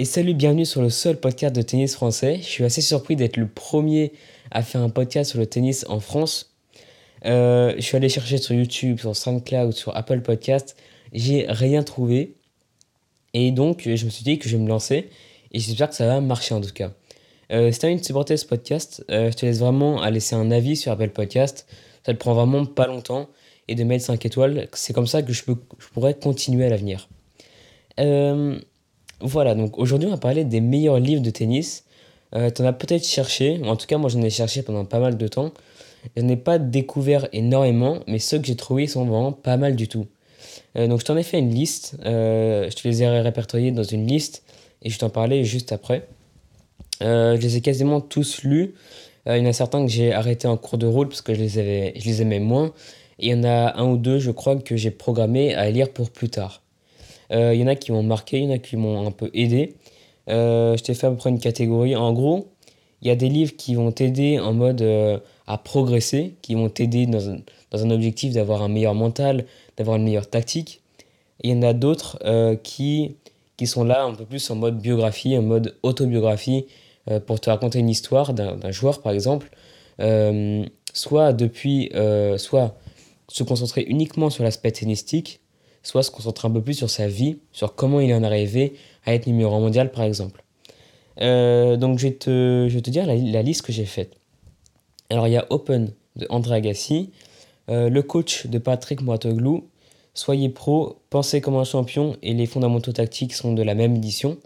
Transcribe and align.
Et 0.00 0.06
salut, 0.06 0.32
bienvenue 0.32 0.64
sur 0.64 0.80
le 0.80 0.88
seul 0.88 1.20
podcast 1.20 1.54
de 1.54 1.60
tennis 1.60 1.94
français. 1.94 2.38
Je 2.38 2.46
suis 2.46 2.64
assez 2.64 2.80
surpris 2.80 3.16
d'être 3.16 3.36
le 3.36 3.46
premier 3.46 4.14
à 4.50 4.62
faire 4.62 4.80
un 4.80 4.88
podcast 4.88 5.28
sur 5.28 5.38
le 5.38 5.44
tennis 5.44 5.84
en 5.90 6.00
France. 6.00 6.54
Euh, 7.26 7.74
je 7.76 7.82
suis 7.82 7.98
allé 7.98 8.08
chercher 8.08 8.38
sur 8.38 8.54
YouTube, 8.54 8.98
sur 8.98 9.14
SoundCloud, 9.14 9.74
sur 9.74 9.94
Apple 9.94 10.22
Podcast. 10.22 10.74
J'ai 11.12 11.44
rien 11.50 11.82
trouvé. 11.82 12.36
Et 13.34 13.50
donc, 13.50 13.82
je 13.84 14.02
me 14.06 14.10
suis 14.10 14.24
dit 14.24 14.38
que 14.38 14.48
je 14.48 14.56
vais 14.56 14.62
me 14.62 14.70
lancer. 14.70 15.10
Et 15.52 15.58
j'espère 15.60 15.90
que 15.90 15.94
ça 15.94 16.06
va 16.06 16.22
marcher 16.22 16.54
en 16.54 16.62
tout 16.62 16.72
cas. 16.72 16.92
Euh, 17.52 17.70
si 17.70 17.78
tu 17.78 17.84
as 17.84 17.90
envie 17.90 18.00
de 18.00 18.06
supporter 18.06 18.38
ce 18.38 18.46
podcast, 18.46 19.04
euh, 19.10 19.30
je 19.30 19.36
te 19.36 19.44
laisse 19.44 19.58
vraiment 19.58 20.00
à 20.00 20.10
laisser 20.10 20.34
un 20.34 20.50
avis 20.50 20.76
sur 20.76 20.92
Apple 20.92 21.10
Podcast. 21.10 21.66
Ça 22.06 22.14
ne 22.14 22.16
prend 22.16 22.32
vraiment 22.32 22.64
pas 22.64 22.86
longtemps. 22.86 23.28
Et 23.68 23.74
de 23.74 23.84
mettre 23.84 24.06
5 24.06 24.24
étoiles. 24.24 24.66
C'est 24.72 24.94
comme 24.94 25.06
ça 25.06 25.22
que 25.22 25.34
je, 25.34 25.44
peux, 25.44 25.56
je 25.78 25.88
pourrais 25.88 26.14
continuer 26.14 26.64
à 26.64 26.70
l'avenir. 26.70 27.10
Euh, 27.98 28.58
voilà, 29.20 29.54
donc 29.54 29.78
aujourd'hui 29.78 30.08
on 30.08 30.12
va 30.12 30.18
parler 30.18 30.44
des 30.44 30.60
meilleurs 30.60 30.98
livres 30.98 31.22
de 31.22 31.30
tennis. 31.30 31.84
Euh, 32.34 32.50
tu 32.50 32.62
en 32.62 32.64
as 32.66 32.72
peut-être 32.72 33.04
cherché, 33.04 33.60
en 33.64 33.76
tout 33.76 33.86
cas 33.86 33.98
moi 33.98 34.08
j'en 34.08 34.22
ai 34.22 34.30
cherché 34.30 34.62
pendant 34.62 34.84
pas 34.84 35.00
mal 35.00 35.16
de 35.16 35.28
temps. 35.28 35.52
Je 36.16 36.22
n'ai 36.22 36.36
pas 36.36 36.58
découvert 36.58 37.28
énormément, 37.32 38.00
mais 38.06 38.18
ceux 38.18 38.38
que 38.38 38.46
j'ai 38.46 38.56
trouvés 38.56 38.86
sont 38.86 39.04
vraiment 39.04 39.32
pas 39.32 39.56
mal 39.56 39.76
du 39.76 39.88
tout. 39.88 40.06
Euh, 40.76 40.86
donc 40.86 41.00
je 41.00 41.04
t'en 41.04 41.16
ai 41.16 41.22
fait 41.22 41.38
une 41.38 41.54
liste, 41.54 41.96
je 42.02 42.74
te 42.74 42.88
les 42.88 43.02
ai 43.02 43.20
répertoriés 43.20 43.72
dans 43.72 43.82
une 43.82 44.06
liste 44.06 44.42
et 44.82 44.90
je 44.90 44.98
t'en 44.98 45.10
parlais 45.10 45.44
juste 45.44 45.72
après. 45.72 46.08
je 47.00 47.36
les 47.40 47.56
ai 47.56 47.60
quasiment 47.60 48.00
tous 48.00 48.42
lus. 48.42 48.74
il 49.26 49.36
y 49.36 49.40
en 49.40 49.46
a 49.46 49.52
certains 49.52 49.84
que 49.84 49.90
j'ai 49.90 50.12
arrêtés 50.12 50.48
en 50.48 50.56
cours 50.56 50.78
de 50.78 50.86
route 50.86 51.08
parce 51.08 51.22
que 51.22 51.34
je 51.34 51.40
les, 51.40 51.94
je 51.98 52.04
les 52.06 52.22
aimais 52.22 52.40
moins. 52.40 52.72
Et 53.18 53.26
il 53.26 53.30
y 53.32 53.34
en 53.34 53.44
a 53.44 53.78
un 53.78 53.86
ou 53.86 53.98
deux, 53.98 54.18
je 54.18 54.30
crois, 54.30 54.56
que 54.56 54.76
j'ai 54.76 54.90
programmé 54.90 55.54
à 55.54 55.70
lire 55.70 55.92
pour 55.92 56.10
plus 56.10 56.30
tard. 56.30 56.59
Euh, 57.32 57.54
il 57.54 57.60
y 57.60 57.64
en 57.64 57.66
a 57.66 57.76
qui 57.76 57.92
m'ont 57.92 58.02
marqué, 58.02 58.38
il 58.38 58.44
y 58.44 58.48
en 58.48 58.54
a 58.54 58.58
qui 58.58 58.76
m'ont 58.76 59.06
un 59.06 59.10
peu 59.10 59.30
aidé. 59.34 59.74
Euh, 60.28 60.76
je 60.76 60.82
t'ai 60.82 60.94
fait 60.94 61.06
à 61.06 61.10
peu 61.10 61.16
près 61.16 61.30
une 61.30 61.38
catégorie. 61.38 61.96
En 61.96 62.12
gros, 62.12 62.48
il 63.02 63.08
y 63.08 63.10
a 63.10 63.16
des 63.16 63.28
livres 63.28 63.56
qui 63.56 63.74
vont 63.74 63.92
t'aider 63.92 64.38
en 64.38 64.52
mode 64.52 64.82
euh, 64.82 65.18
à 65.46 65.58
progresser, 65.58 66.34
qui 66.42 66.54
vont 66.54 66.68
t'aider 66.68 67.06
dans 67.06 67.30
un, 67.30 67.38
dans 67.70 67.84
un 67.84 67.90
objectif 67.90 68.32
d'avoir 68.32 68.62
un 68.62 68.68
meilleur 68.68 68.94
mental, 68.94 69.46
d'avoir 69.76 69.96
une 69.96 70.04
meilleure 70.04 70.28
tactique. 70.28 70.82
Il 71.42 71.50
y 71.50 71.54
en 71.54 71.62
a 71.62 71.72
d'autres 71.72 72.18
qui, 72.62 73.16
qui 73.56 73.66
sont 73.66 73.82
là 73.82 74.04
un 74.04 74.14
peu 74.14 74.26
plus 74.26 74.50
en 74.50 74.56
mode 74.56 74.78
biographie, 74.78 75.38
en 75.38 75.42
mode 75.42 75.74
autobiographie, 75.82 76.66
pour 77.26 77.40
te 77.40 77.48
raconter 77.48 77.78
une 77.78 77.88
histoire 77.88 78.34
d'un 78.34 78.70
joueur 78.70 79.00
par 79.00 79.12
exemple. 79.12 79.48
soit 80.92 81.32
depuis, 81.32 81.90
soit 82.36 82.76
se 83.28 83.42
concentrer 83.42 83.86
uniquement 83.88 84.28
sur 84.28 84.44
l'aspect 84.44 84.70
tennistique, 84.70 85.40
soit 85.82 86.02
se 86.02 86.10
concentrer 86.10 86.48
un 86.48 86.50
peu 86.50 86.62
plus 86.62 86.74
sur 86.74 86.90
sa 86.90 87.08
vie, 87.08 87.38
sur 87.52 87.74
comment 87.74 88.00
il 88.00 88.12
en 88.14 88.22
est 88.22 88.26
arrivé 88.26 88.74
à 89.04 89.14
être 89.14 89.26
numéro 89.26 89.54
1 89.54 89.60
mondial 89.60 89.90
par 89.90 90.04
exemple. 90.04 90.42
Euh, 91.20 91.76
donc 91.76 91.98
je 91.98 92.08
vais, 92.08 92.14
te, 92.14 92.90
dire 92.90 93.06
la, 93.06 93.42
liste 93.42 93.62
que 93.62 93.72
j'ai 93.72 93.84
faite. 93.84 94.16
Alors 95.10 95.26
il 95.28 95.32
y 95.32 95.36
a 95.36 95.46
Open 95.50 95.92
de 96.16 96.26
André 96.30 96.56
Agassi, 96.56 97.10
euh, 97.68 97.88
le 97.88 98.02
coach 98.02 98.46
de 98.46 98.58
Patrick 98.58 99.02
Moitoglou, 99.02 99.68
Soyez 100.12 100.48
pro, 100.48 100.98
pensez 101.08 101.40
comme 101.40 101.54
un 101.54 101.64
champion 101.64 102.16
et 102.20 102.34
les 102.34 102.46
fondamentaux 102.46 102.92
tactiques 102.92 103.32
sont 103.32 103.52
de 103.52 103.62
la 103.62 103.76
même 103.76 103.94
édition. 103.94 104.38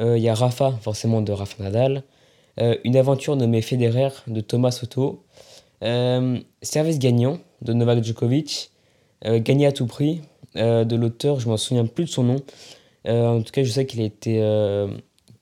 Euh, 0.00 0.18
il 0.18 0.22
y 0.22 0.28
a 0.28 0.34
Rafa, 0.34 0.72
forcément 0.82 1.22
de 1.22 1.32
Rafa 1.32 1.62
Nadal, 1.62 2.02
Une 2.84 2.96
aventure 2.96 3.36
nommée 3.36 3.62
Federer 3.62 4.10
de 4.26 4.40
Thomas 4.40 4.72
Soto, 4.72 5.22
Service 5.80 6.98
gagnant 6.98 7.38
de 7.62 7.72
Novak 7.72 8.04
Djokovic, 8.04 8.72
Gagner 9.24 9.66
à 9.66 9.72
tout 9.72 9.86
prix 9.86 10.20
de 10.54 10.96
l'auteur, 10.96 11.40
je 11.40 11.48
m'en 11.48 11.56
souviens 11.56 11.86
plus 11.86 12.04
de 12.04 12.10
son 12.10 12.24
nom. 12.24 12.36
Euh, 13.06 13.26
en 13.28 13.42
tout 13.42 13.52
cas, 13.52 13.62
je 13.62 13.70
sais 13.70 13.86
qu'il 13.86 14.00
a 14.00 14.04
été, 14.04 14.40
euh, 14.40 14.88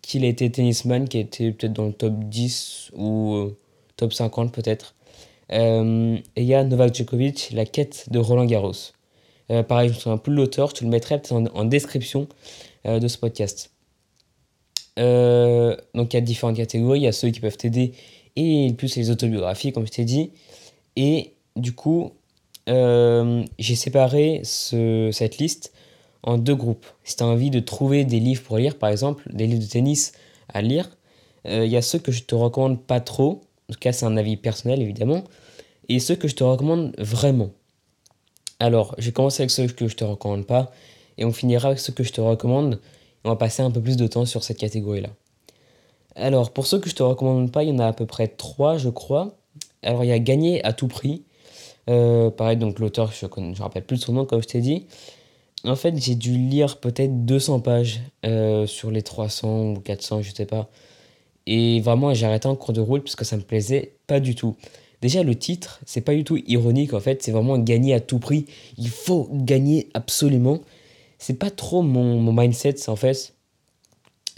qu'il 0.03 0.25
a 0.25 0.29
été 0.29 0.51
tennisman, 0.51 1.09
qui 1.09 1.19
a 1.19 1.21
été 1.21 1.53
peut-être 1.53 1.73
dans 1.73 1.87
le 1.87 1.93
top 1.93 2.15
10 2.15 2.93
ou 2.97 3.51
top 3.97 4.13
50 4.13 4.53
peut-être. 4.53 4.95
et 5.51 6.23
il 6.37 6.45
y 6.45 6.55
a 6.55 6.65
Novak 6.65 6.95
Djokovic, 6.95 7.51
La 7.53 7.65
quête 7.65 8.07
de 8.11 8.19
Roland 8.19 8.45
Garros. 8.45 8.93
pareil, 9.69 9.89
je 9.89 9.95
me 9.95 9.99
souviens 9.99 10.19
plus 10.19 10.31
de 10.33 10.37
l'auteur, 10.37 10.73
te 10.73 10.85
le 10.85 10.91
mettrai 10.91 11.19
peut-être 11.19 11.33
en, 11.55 11.65
description 11.65 12.29
de 12.85 13.09
ce 13.09 13.19
podcast. 13.19 13.73
donc 14.97 16.13
il 16.13 16.15
y 16.15 16.17
a 16.17 16.21
différentes 16.21 16.57
catégories, 16.57 17.01
il 17.01 17.05
y 17.05 17.09
a 17.09 17.13
ceux 17.13 17.31
qui 17.31 17.41
peuvent 17.41 17.57
t'aider 17.57 17.93
et 18.37 18.73
plus 18.77 18.95
les 18.97 19.11
autobiographies, 19.11 19.73
comme 19.73 19.87
je 19.87 19.91
t'ai 19.91 20.05
dit. 20.05 20.31
Et 20.97 21.35
du 21.57 21.73
coup, 21.73 22.13
euh, 22.69 23.45
j'ai 23.59 23.75
séparé 23.75 24.41
cette 24.45 25.39
liste 25.39 25.73
en 26.23 26.39
deux 26.39 26.55
groupes. 26.55 26.87
Si 27.05 27.17
tu 27.17 27.23
as 27.23 27.27
envie 27.27 27.51
de 27.51 27.61
trouver 27.61 28.05
des 28.05 28.21
livres 28.21 28.43
pour 28.43 28.59
lire, 28.59 28.77
par 28.77 28.91
exemple, 28.91 29.25
des 29.33 29.47
livres 29.47 29.63
de 29.63 29.69
tennis 29.69 30.13
à 30.49 30.63
lire, 30.63 30.97
euh, 31.47 31.65
il 31.65 31.71
y 31.71 31.77
a 31.77 31.83
ceux 31.83 31.99
que 31.99 32.13
je 32.13 32.23
te 32.23 32.35
recommande 32.35 32.83
pas 32.83 33.01
trop, 33.01 33.43
en 33.69 33.73
tout 33.73 33.79
cas 33.79 33.93
c'est 33.93 34.07
un 34.07 34.17
avis 34.17 34.37
personnel 34.37 34.83
évidemment, 34.83 35.25
et 35.89 36.01
ceux 36.01 36.17
que 36.17 36.29
je 36.29 36.35
te 36.35 36.45
recommande 36.45 36.95
vraiment. 36.99 37.51
Alors, 38.61 38.95
je 38.99 39.07
vais 39.07 39.13
commencer 39.13 39.43
avec 39.43 39.51
ceux 39.51 39.69
que 39.69 39.89
je 39.89 39.97
te 39.97 40.05
recommande 40.05 40.47
pas, 40.47 40.73
et 41.17 41.25
on 41.25 41.33
finira 41.33 41.69
avec 41.69 41.79
ceux 41.79 41.93
que 41.93 42.03
je 42.03 42.13
te 42.13 42.21
recommande, 42.21 42.75
et 42.75 43.29
on 43.29 43.31
va 43.31 43.37
passer 43.37 43.63
un 43.63 43.71
peu 43.71 43.81
plus 43.81 43.97
de 43.97 44.07
temps 44.07 44.27
sur 44.27 44.43
cette 44.43 44.59
catégorie-là. 44.59 45.11
Alors, 46.17 46.51
pour 46.51 46.67
ceux 46.67 46.81
que 46.81 46.91
je 46.91 46.95
te 46.97 47.03
recommande 47.03 47.53
pas, 47.53 47.63
il 47.63 47.69
y 47.69 47.73
en 47.73 47.79
a 47.79 47.87
à 47.87 47.93
peu 47.93 48.05
près 48.05 48.27
trois, 48.27 48.77
je 48.77 48.89
crois. 48.89 49.37
Alors, 49.83 50.03
il 50.03 50.09
y 50.09 50.13
a 50.13 50.19
Gagner 50.19 50.65
à 50.65 50.73
tout 50.73 50.89
prix 50.89 51.23
euh, 51.89 52.31
pareil, 52.31 52.57
donc 52.57 52.79
l'auteur, 52.79 53.13
je 53.13 53.27
ne 53.41 53.57
rappelle 53.57 53.85
plus 53.85 53.97
de 53.97 54.03
son 54.03 54.13
nom, 54.13 54.25
comme 54.27 54.43
je 54.43 54.49
t'ai 54.49 54.61
dit. 54.61 54.87
En 55.65 55.75
fait, 55.75 55.97
j'ai 55.97 56.15
dû 56.15 56.37
lire 56.37 56.79
peut-être 56.79 57.25
200 57.25 57.61
pages 57.61 58.01
euh, 58.25 58.67
sur 58.67 58.91
les 58.91 59.03
300 59.03 59.73
ou 59.73 59.81
400, 59.81 60.23
je 60.23 60.33
sais 60.33 60.47
pas. 60.47 60.69
Et 61.47 61.81
vraiment, 61.81 62.15
j'ai 62.15 62.27
arrêté 62.27 62.47
en 62.47 62.57
cours 62.57 62.75
de 62.75 62.81
route 62.81 63.03
parce 63.03 63.17
que 63.17 63.25
ça 63.25 63.37
me 63.37 63.43
plaisait 63.43 63.95
pas 64.07 64.21
du 64.21 64.35
tout. 64.35 64.57
Déjà, 65.01 65.23
le 65.23 65.35
titre, 65.35 65.81
c'est 65.87 66.01
pas 66.01 66.15
du 66.15 66.25
tout 66.25 66.37
ironique 66.47 66.93
en 66.93 67.01
fait, 67.01 67.23
c'est 67.23 67.33
vraiment 67.33 67.59
gagner 67.59 67.95
à 67.95 68.01
tout 68.01 68.19
prix. 68.19 68.47
Il 68.77 68.89
faut 68.89 69.29
gagner 69.33 69.89
absolument. 69.95 70.61
C'est 71.19 71.39
pas 71.39 71.51
trop 71.51 71.83
mon, 71.83 72.33
mindset 72.33 72.89
en 72.89 72.97
fait. 72.97 73.35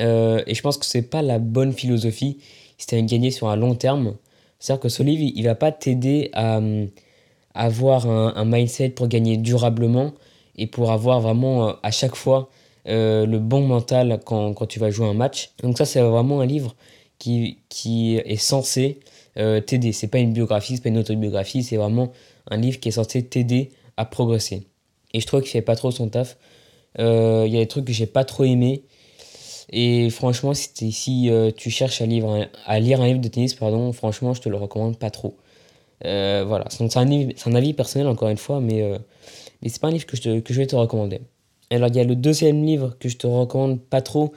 Euh, 0.00 0.42
et 0.46 0.54
je 0.54 0.62
pense 0.62 0.78
que 0.78 0.86
c'est 0.86 1.02
pas 1.02 1.22
la 1.22 1.38
bonne 1.38 1.72
philosophie 1.72 2.38
si 2.78 2.86
tu 2.86 3.02
gagner 3.02 3.30
sur 3.30 3.48
un 3.48 3.56
long 3.56 3.74
terme. 3.74 4.16
C'est-à-dire 4.58 4.80
que 4.80 4.88
ce 4.88 5.02
livre, 5.02 5.22
il, 5.22 5.38
il 5.38 5.44
va 5.44 5.54
pas 5.54 5.72
t'aider 5.72 6.30
à. 6.32 6.60
Avoir 7.54 8.08
un, 8.08 8.44
mindset 8.44 8.90
pour 8.90 9.08
gagner 9.08 9.36
durablement 9.36 10.12
et 10.56 10.66
pour 10.66 10.92
avoir 10.92 11.20
vraiment 11.20 11.68
euh, 11.68 11.72
à 11.82 11.90
chaque 11.90 12.14
fois 12.14 12.48
euh, 12.86 13.26
le 13.26 13.38
bon 13.38 13.66
mental 13.66 14.20
quand, 14.24 14.54
quand, 14.54 14.66
tu 14.66 14.78
vas 14.78 14.90
jouer 14.90 15.06
un 15.06 15.14
match. 15.14 15.50
Donc 15.62 15.78
ça 15.78 15.84
c'est 15.84 16.00
vraiment 16.00 16.40
un 16.40 16.46
livre 16.46 16.76
qui, 17.18 17.58
qui 17.68 18.16
est 18.16 18.36
censé 18.36 19.00
euh, 19.36 19.60
t'aider. 19.60 19.92
C'est 19.92 20.08
pas 20.08 20.18
une 20.18 20.32
biographie, 20.32 20.76
c'est 20.76 20.82
pas 20.82 20.90
une 20.90 20.98
autobiographie, 20.98 21.62
c'est 21.62 21.76
vraiment 21.76 22.12
un 22.50 22.56
livre 22.56 22.78
qui 22.78 22.88
est 22.88 22.92
censé 22.92 23.22
t'aider 23.24 23.70
à 23.96 24.04
progresser. 24.04 24.66
Et 25.12 25.20
je 25.20 25.26
trouve 25.26 25.40
qu'il 25.40 25.50
fait 25.50 25.62
pas 25.62 25.76
trop 25.76 25.90
son 25.90 26.08
taf. 26.08 26.36
Il 26.98 27.04
y 27.04 27.56
a 27.56 27.60
des 27.60 27.66
trucs 27.66 27.84
que 27.84 27.92
j'ai 27.92 28.06
pas 28.06 28.24
trop 28.24 28.44
aimé. 28.44 28.84
Et 29.72 30.10
franchement, 30.10 30.54
si, 30.54 30.92
si 30.92 31.30
tu 31.56 31.70
cherches 31.70 32.00
à, 32.00 32.06
à 32.66 32.80
lire 32.80 33.00
un 33.00 33.06
livre 33.06 33.20
de 33.20 33.28
tennis, 33.28 33.54
pardon, 33.54 33.92
franchement, 33.92 34.34
je 34.34 34.40
te 34.40 34.48
le 34.48 34.56
recommande 34.56 34.98
pas 34.98 35.10
trop. 35.10 35.36
Euh, 36.06 36.44
voilà, 36.46 36.64
c'est 36.70 36.96
un, 36.96 37.06
un, 37.06 37.54
avis 37.54 37.74
personnel 37.74 38.08
encore 38.08 38.28
une 38.28 38.38
fois, 38.38 38.60
mais, 38.60 38.82
euh, 38.82 38.98
mais 39.62 39.68
c'est 39.68 39.80
pas 39.80 39.88
un 39.88 39.92
livre 39.92 40.06
que 40.06 40.16
je, 40.16 40.40
que 40.40 40.54
je 40.54 40.58
vais 40.58 40.66
te 40.66 40.76
recommander. 40.76 41.20
Alors 41.70 41.88
il 41.88 41.96
y 41.96 42.00
a 42.00 42.04
le 42.04 42.16
deuxième 42.16 42.64
livre 42.64 42.96
que 42.98 43.08
je 43.08 43.16
te 43.16 43.26
recommande 43.26 43.80
pas 43.80 44.00
trop, 44.00 44.32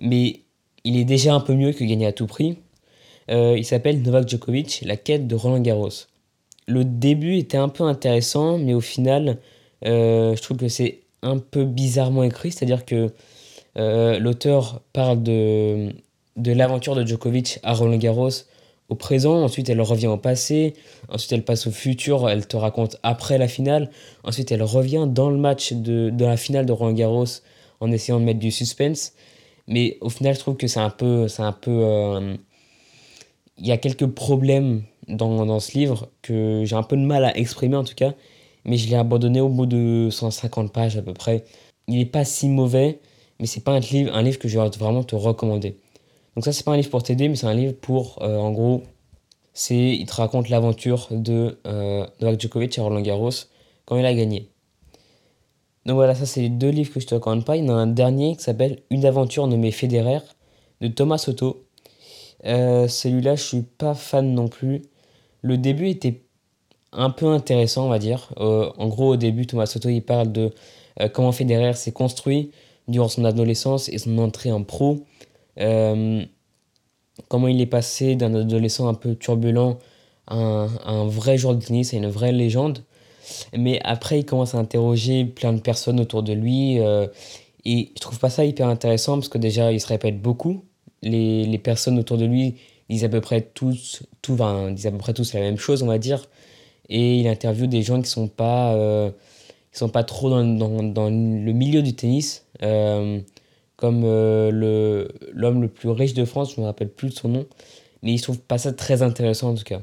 mais 0.00 0.40
il 0.84 0.96
est 0.96 1.04
déjà 1.04 1.34
un 1.34 1.40
peu 1.40 1.54
mieux 1.54 1.72
que 1.72 1.84
Gagner 1.84 2.06
à 2.06 2.12
tout 2.12 2.26
prix. 2.26 2.58
Euh, 3.30 3.56
il 3.58 3.64
s'appelle 3.64 4.02
Novak 4.02 4.28
Djokovic, 4.28 4.82
la 4.84 4.96
quête 4.96 5.26
de 5.26 5.34
Roland 5.34 5.60
Garros. 5.60 6.06
Le 6.66 6.84
début 6.84 7.36
était 7.36 7.56
un 7.56 7.68
peu 7.68 7.84
intéressant, 7.84 8.58
mais 8.58 8.74
au 8.74 8.80
final, 8.80 9.38
je 9.82 10.40
trouve 10.40 10.58
que 10.58 10.68
c'est 10.68 11.00
un 11.22 11.38
peu 11.38 11.64
bizarrement 11.64 12.22
écrit, 12.22 12.52
c'est-à-dire 12.52 12.84
que 12.84 13.10
l'auteur 13.74 14.82
parle 14.92 15.22
de, 15.22 15.90
de 16.36 16.52
l'aventure 16.52 16.94
de 16.94 17.06
Djokovic 17.06 17.58
à 17.62 17.72
Roland 17.72 17.96
Garros 17.96 18.30
au 18.88 18.94
présent, 18.94 19.42
ensuite 19.42 19.68
elle 19.68 19.80
revient 19.80 20.06
au 20.06 20.16
passé, 20.16 20.74
ensuite 21.08 21.32
elle 21.32 21.44
passe 21.44 21.66
au 21.66 21.70
futur, 21.70 22.28
elle 22.28 22.46
te 22.46 22.56
raconte 22.56 22.98
après 23.02 23.36
la 23.38 23.48
finale, 23.48 23.90
ensuite 24.24 24.50
elle 24.50 24.62
revient 24.62 25.06
dans 25.08 25.30
le 25.30 25.36
match 25.36 25.72
de, 25.72 26.12
la 26.18 26.36
finale 26.36 26.66
de 26.66 26.72
Roland 26.72 26.94
Garros 26.94 27.26
en 27.80 27.92
essayant 27.92 28.18
de 28.18 28.24
mettre 28.24 28.40
du 28.40 28.50
suspense. 28.50 29.12
Mais 29.66 29.98
au 30.00 30.08
final, 30.08 30.34
je 30.34 30.40
trouve 30.40 30.56
que 30.56 30.66
c'est 30.66 30.80
un 30.80 30.90
peu. 30.90 31.28
C'est 31.28 31.42
un 31.42 31.52
peu 31.52 31.70
euh, 31.70 32.36
il 33.58 33.66
y 33.66 33.72
a 33.72 33.76
quelques 33.76 34.06
problèmes 34.06 34.82
dans, 35.08 35.44
dans 35.44 35.60
ce 35.60 35.72
livre 35.76 36.08
que 36.22 36.62
j'ai 36.64 36.76
un 36.76 36.82
peu 36.82 36.96
de 36.96 37.02
mal 37.02 37.24
à 37.24 37.36
exprimer 37.36 37.76
en 37.76 37.84
tout 37.84 37.94
cas, 37.94 38.14
mais 38.64 38.76
je 38.76 38.88
l'ai 38.88 38.96
abandonné 38.96 39.40
au 39.40 39.48
bout 39.48 39.66
de 39.66 40.08
150 40.10 40.72
pages 40.72 40.96
à 40.96 41.02
peu 41.02 41.12
près. 41.12 41.44
Il 41.88 41.98
n'est 41.98 42.06
pas 42.06 42.24
si 42.24 42.48
mauvais, 42.48 43.00
mais 43.40 43.46
c'est 43.46 43.62
pas 43.64 43.72
un 43.72 43.80
livre, 43.80 44.14
un 44.14 44.22
livre 44.22 44.38
que 44.38 44.48
je 44.48 44.58
vais 44.58 44.68
vraiment 44.78 45.04
te 45.04 45.16
recommander. 45.16 45.76
Donc 46.38 46.44
ça, 46.44 46.52
c'est 46.52 46.62
pas 46.62 46.70
un 46.70 46.76
livre 46.76 46.90
pour 46.90 47.02
t'aider, 47.02 47.28
mais 47.28 47.34
c'est 47.34 47.48
un 47.48 47.54
livre 47.54 47.72
pour, 47.72 48.22
euh, 48.22 48.38
en 48.38 48.52
gros, 48.52 48.84
c'est, 49.54 49.96
il 49.96 50.06
te 50.06 50.14
raconte 50.14 50.50
l'aventure 50.50 51.08
de 51.10 51.58
euh, 51.66 52.06
Novak 52.20 52.40
Djokovic 52.40 52.78
à 52.78 52.82
Roland 52.84 53.00
Garros 53.00 53.32
quand 53.86 53.96
il 53.96 54.06
a 54.06 54.14
gagné. 54.14 54.48
Donc 55.84 55.96
voilà, 55.96 56.14
ça 56.14 56.26
c'est 56.26 56.42
les 56.42 56.48
deux 56.48 56.68
livres 56.68 56.94
que 56.94 57.00
je 57.00 57.08
te 57.08 57.16
recommande 57.16 57.44
pas. 57.44 57.56
Il 57.56 57.64
y 57.64 57.68
en 57.68 57.76
a 57.76 57.80
un 57.80 57.88
dernier 57.88 58.36
qui 58.36 58.44
s'appelle 58.44 58.78
Une 58.88 59.04
aventure 59.04 59.48
nommée 59.48 59.72
Federer 59.72 60.20
de 60.80 60.86
Thomas 60.86 61.18
Soto. 61.18 61.64
Euh, 62.44 62.86
celui-là, 62.86 63.34
je 63.34 63.42
suis 63.42 63.62
pas 63.62 63.94
fan 63.94 64.32
non 64.32 64.46
plus. 64.46 64.82
Le 65.42 65.58
début 65.58 65.88
était 65.88 66.22
un 66.92 67.10
peu 67.10 67.26
intéressant, 67.26 67.86
on 67.86 67.88
va 67.88 67.98
dire. 67.98 68.28
Euh, 68.38 68.70
en 68.78 68.86
gros, 68.86 69.14
au 69.14 69.16
début, 69.16 69.44
Thomas 69.48 69.66
Soto, 69.66 69.88
il 69.88 70.02
parle 70.02 70.30
de 70.30 70.52
comment 71.12 71.32
Federer 71.32 71.72
s'est 71.74 71.90
construit 71.90 72.52
durant 72.86 73.08
son 73.08 73.24
adolescence 73.24 73.88
et 73.88 73.98
son 73.98 74.18
entrée 74.18 74.52
en 74.52 74.62
pro. 74.62 75.04
Comment 75.58 77.48
il 77.48 77.60
est 77.60 77.66
passé 77.66 78.16
d'un 78.16 78.34
adolescent 78.34 78.88
un 78.88 78.94
peu 78.94 79.14
turbulent 79.14 79.78
à 80.26 80.36
un, 80.36 81.06
vrai 81.06 81.38
joueur 81.38 81.54
de 81.54 81.64
tennis, 81.64 81.94
à 81.94 81.96
une 81.96 82.08
vraie 82.08 82.32
légende. 82.32 82.84
Mais 83.56 83.80
après, 83.84 84.20
il 84.20 84.24
commence 84.24 84.54
à 84.54 84.58
interroger 84.58 85.24
plein 85.24 85.52
de 85.52 85.60
personnes 85.60 86.00
autour 86.00 86.22
de 86.22 86.32
lui. 86.32 86.76
et 86.76 87.92
je 87.94 88.00
trouve 88.00 88.18
pas 88.18 88.30
ça 88.30 88.44
hyper 88.44 88.68
intéressant 88.68 89.14
parce 89.14 89.28
que 89.28 89.38
déjà, 89.38 89.72
il 89.72 89.80
se 89.80 89.86
répète 89.86 90.20
beaucoup 90.20 90.64
les, 91.02 91.58
personnes 91.58 91.98
autour 91.98 92.18
de 92.18 92.24
lui 92.24 92.56
disent 92.88 93.04
à 93.04 93.08
peu 93.08 93.20
près 93.20 93.42
tous, 93.42 94.02
tout, 94.22 94.36
disent 94.70 94.86
à 94.86 94.90
peu 94.90 94.98
près 94.98 95.12
tous 95.12 95.34
la 95.34 95.40
même 95.40 95.58
chose, 95.58 95.82
on 95.82 95.86
va 95.86 95.98
dire. 95.98 96.28
Et 96.88 97.18
il 97.18 97.28
interviewe 97.28 97.66
des 97.66 97.82
gens 97.82 98.00
qui 98.00 98.08
sont 98.08 98.28
pas, 98.28 98.72
euh, 98.74 99.10
qui 99.72 99.78
sont 99.78 99.90
pas 99.90 100.04
trop 100.04 100.30
dans, 100.30 101.10
le 101.10 101.52
milieu 101.52 101.82
du 101.82 101.94
tennis, 101.94 102.46
euh, 102.62 103.20
comme 103.78 104.02
euh, 104.04 105.08
l'homme 105.32 105.62
le 105.62 105.68
plus 105.68 105.88
riche 105.88 106.12
de 106.12 106.26
France, 106.26 106.52
je 106.54 106.60
me 106.60 106.66
rappelle 106.66 106.90
plus 106.90 107.08
de 107.08 107.14
son 107.14 107.28
nom, 107.28 107.46
mais 108.02 108.12
il 108.12 108.20
trouve 108.20 108.38
pas 108.38 108.58
ça 108.58 108.74
très 108.74 109.00
intéressant 109.00 109.52
en 109.52 109.54
tout 109.54 109.64
cas. 109.64 109.80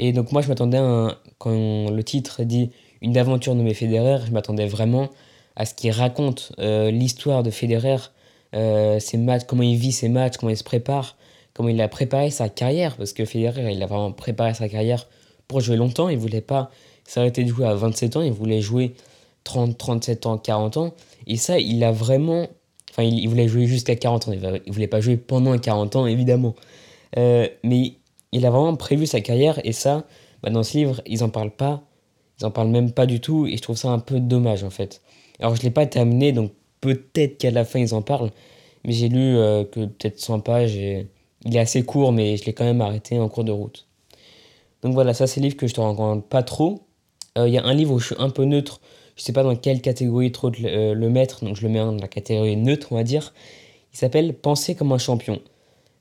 Et 0.00 0.12
donc 0.12 0.32
moi 0.32 0.42
je 0.42 0.48
m'attendais 0.48 0.80
quand 1.38 1.90
le 1.90 2.02
titre 2.02 2.42
dit 2.42 2.70
une 3.02 3.16
aventure 3.16 3.54
nommée 3.54 3.74
Federer, 3.74 4.26
je 4.26 4.32
m'attendais 4.32 4.66
vraiment 4.66 5.08
à 5.54 5.64
ce 5.64 5.74
qu'il 5.74 5.92
raconte 5.92 6.52
l'histoire 6.58 7.42
de 7.42 7.50
Federer 7.50 7.96
euh, 8.54 8.98
ses 8.98 9.18
matchs, 9.18 9.44
comment 9.46 9.62
il 9.62 9.76
vit 9.76 9.92
ses 9.92 10.08
matchs, 10.08 10.36
comment 10.38 10.50
il 10.50 10.56
se 10.56 10.64
prépare, 10.64 11.16
comment 11.52 11.68
il 11.68 11.80
a 11.80 11.88
préparé 11.88 12.30
sa 12.30 12.48
carrière, 12.48 12.96
parce 12.96 13.12
que 13.12 13.24
Federer, 13.24 13.72
il 13.72 13.82
a 13.82 13.86
vraiment 13.86 14.12
préparé 14.12 14.54
sa 14.54 14.68
carrière 14.68 15.06
pour 15.48 15.60
jouer 15.60 15.76
longtemps, 15.76 16.08
il 16.08 16.18
voulait 16.18 16.40
pas 16.40 16.70
s'arrêter 17.04 17.44
de 17.44 17.48
jouer 17.48 17.66
à 17.66 17.74
27 17.74 18.16
ans, 18.16 18.22
il 18.22 18.32
voulait 18.32 18.60
jouer 18.60 18.94
30, 19.44 19.76
37 19.76 20.26
ans, 20.26 20.38
40 20.38 20.76
ans, 20.78 20.94
et 21.26 21.36
ça, 21.36 21.58
il 21.58 21.84
a 21.84 21.92
vraiment... 21.92 22.46
Enfin, 22.90 23.02
il, 23.02 23.28
voulait 23.28 23.48
jouer 23.48 23.66
jusqu'à 23.66 23.96
40 23.96 24.28
ans, 24.28 24.32
il 24.32 24.72
voulait 24.72 24.86
pas 24.86 25.00
jouer 25.00 25.16
pendant 25.16 25.56
40 25.56 25.96
ans, 25.96 26.06
évidemment. 26.06 26.54
Euh, 27.16 27.46
mais 27.62 27.94
il 28.32 28.46
a 28.46 28.50
vraiment 28.50 28.76
prévu 28.76 29.06
sa 29.06 29.20
carrière, 29.20 29.60
et 29.64 29.72
ça, 29.72 30.06
bah, 30.42 30.50
dans 30.50 30.62
ce 30.62 30.76
livre, 30.78 31.02
ils 31.06 31.22
en 31.22 31.28
parlent 31.28 31.54
pas, 31.54 31.82
ils 32.40 32.46
en 32.46 32.50
parlent 32.50 32.68
même 32.68 32.92
pas 32.92 33.06
du 33.06 33.20
tout, 33.20 33.46
et 33.46 33.56
je 33.56 33.62
trouve 33.62 33.76
ça 33.76 33.88
un 33.88 33.98
peu 33.98 34.20
dommage, 34.20 34.64
en 34.64 34.70
fait. 34.70 35.02
Alors, 35.40 35.54
je 35.54 35.62
l'ai 35.62 35.70
pas 35.70 35.86
terminé, 35.86 36.32
donc 36.32 36.52
Peut-être 36.80 37.38
qu'à 37.38 37.50
la 37.50 37.64
fin 37.64 37.80
ils 37.80 37.94
en 37.94 38.02
parlent, 38.02 38.30
mais 38.84 38.92
j'ai 38.92 39.08
lu 39.08 39.36
euh, 39.36 39.64
que 39.64 39.86
peut-être 39.86 40.20
100 40.20 40.40
pages 40.40 40.74
il 40.74 41.56
est 41.56 41.58
assez 41.58 41.82
court, 41.84 42.12
mais 42.12 42.36
je 42.36 42.44
l'ai 42.44 42.52
quand 42.52 42.64
même 42.64 42.80
arrêté 42.80 43.18
en 43.18 43.28
cours 43.28 43.44
de 43.44 43.52
route. 43.52 43.86
Donc 44.82 44.94
voilà, 44.94 45.12
ça 45.12 45.26
c'est 45.26 45.40
le 45.40 45.44
livre 45.44 45.56
que 45.56 45.66
je 45.66 45.74
te 45.74 45.80
recommande 45.80 46.24
pas 46.24 46.42
trop. 46.42 46.86
Euh, 47.36 47.48
il 47.48 47.54
y 47.54 47.58
a 47.58 47.64
un 47.64 47.74
livre 47.74 47.94
où 47.94 47.98
je 47.98 48.06
suis 48.06 48.16
un 48.18 48.30
peu 48.30 48.44
neutre, 48.44 48.80
je 49.18 49.22
sais 49.22 49.32
pas 49.32 49.42
dans 49.42 49.54
quelle 49.54 49.82
catégorie 49.82 50.32
trop 50.32 50.50
le, 50.50 50.94
le 50.94 51.10
mettre, 51.10 51.44
donc 51.44 51.56
je 51.56 51.62
le 51.62 51.68
mets 51.68 51.80
dans 51.80 51.92
la 51.92 52.08
catégorie 52.08 52.56
neutre, 52.56 52.88
on 52.92 52.94
va 52.94 53.04
dire. 53.04 53.34
Il 53.92 53.98
s'appelle 53.98 54.32
Penser 54.34 54.74
comme 54.74 54.92
un 54.92 54.98
champion. 54.98 55.40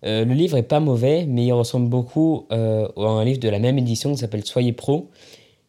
Euh, 0.05 0.23
le 0.23 0.33
livre 0.33 0.55
est 0.55 0.63
pas 0.63 0.79
mauvais, 0.79 1.25
mais 1.25 1.45
il 1.45 1.51
ressemble 1.51 1.89
beaucoup 1.89 2.45
à 2.49 2.55
un 2.55 3.25
livre 3.25 3.39
de 3.39 3.49
la 3.49 3.59
même 3.59 3.77
édition 3.77 4.11
qui 4.11 4.17
s'appelle 4.17 4.45
Soyez 4.45 4.71
pro. 4.71 5.09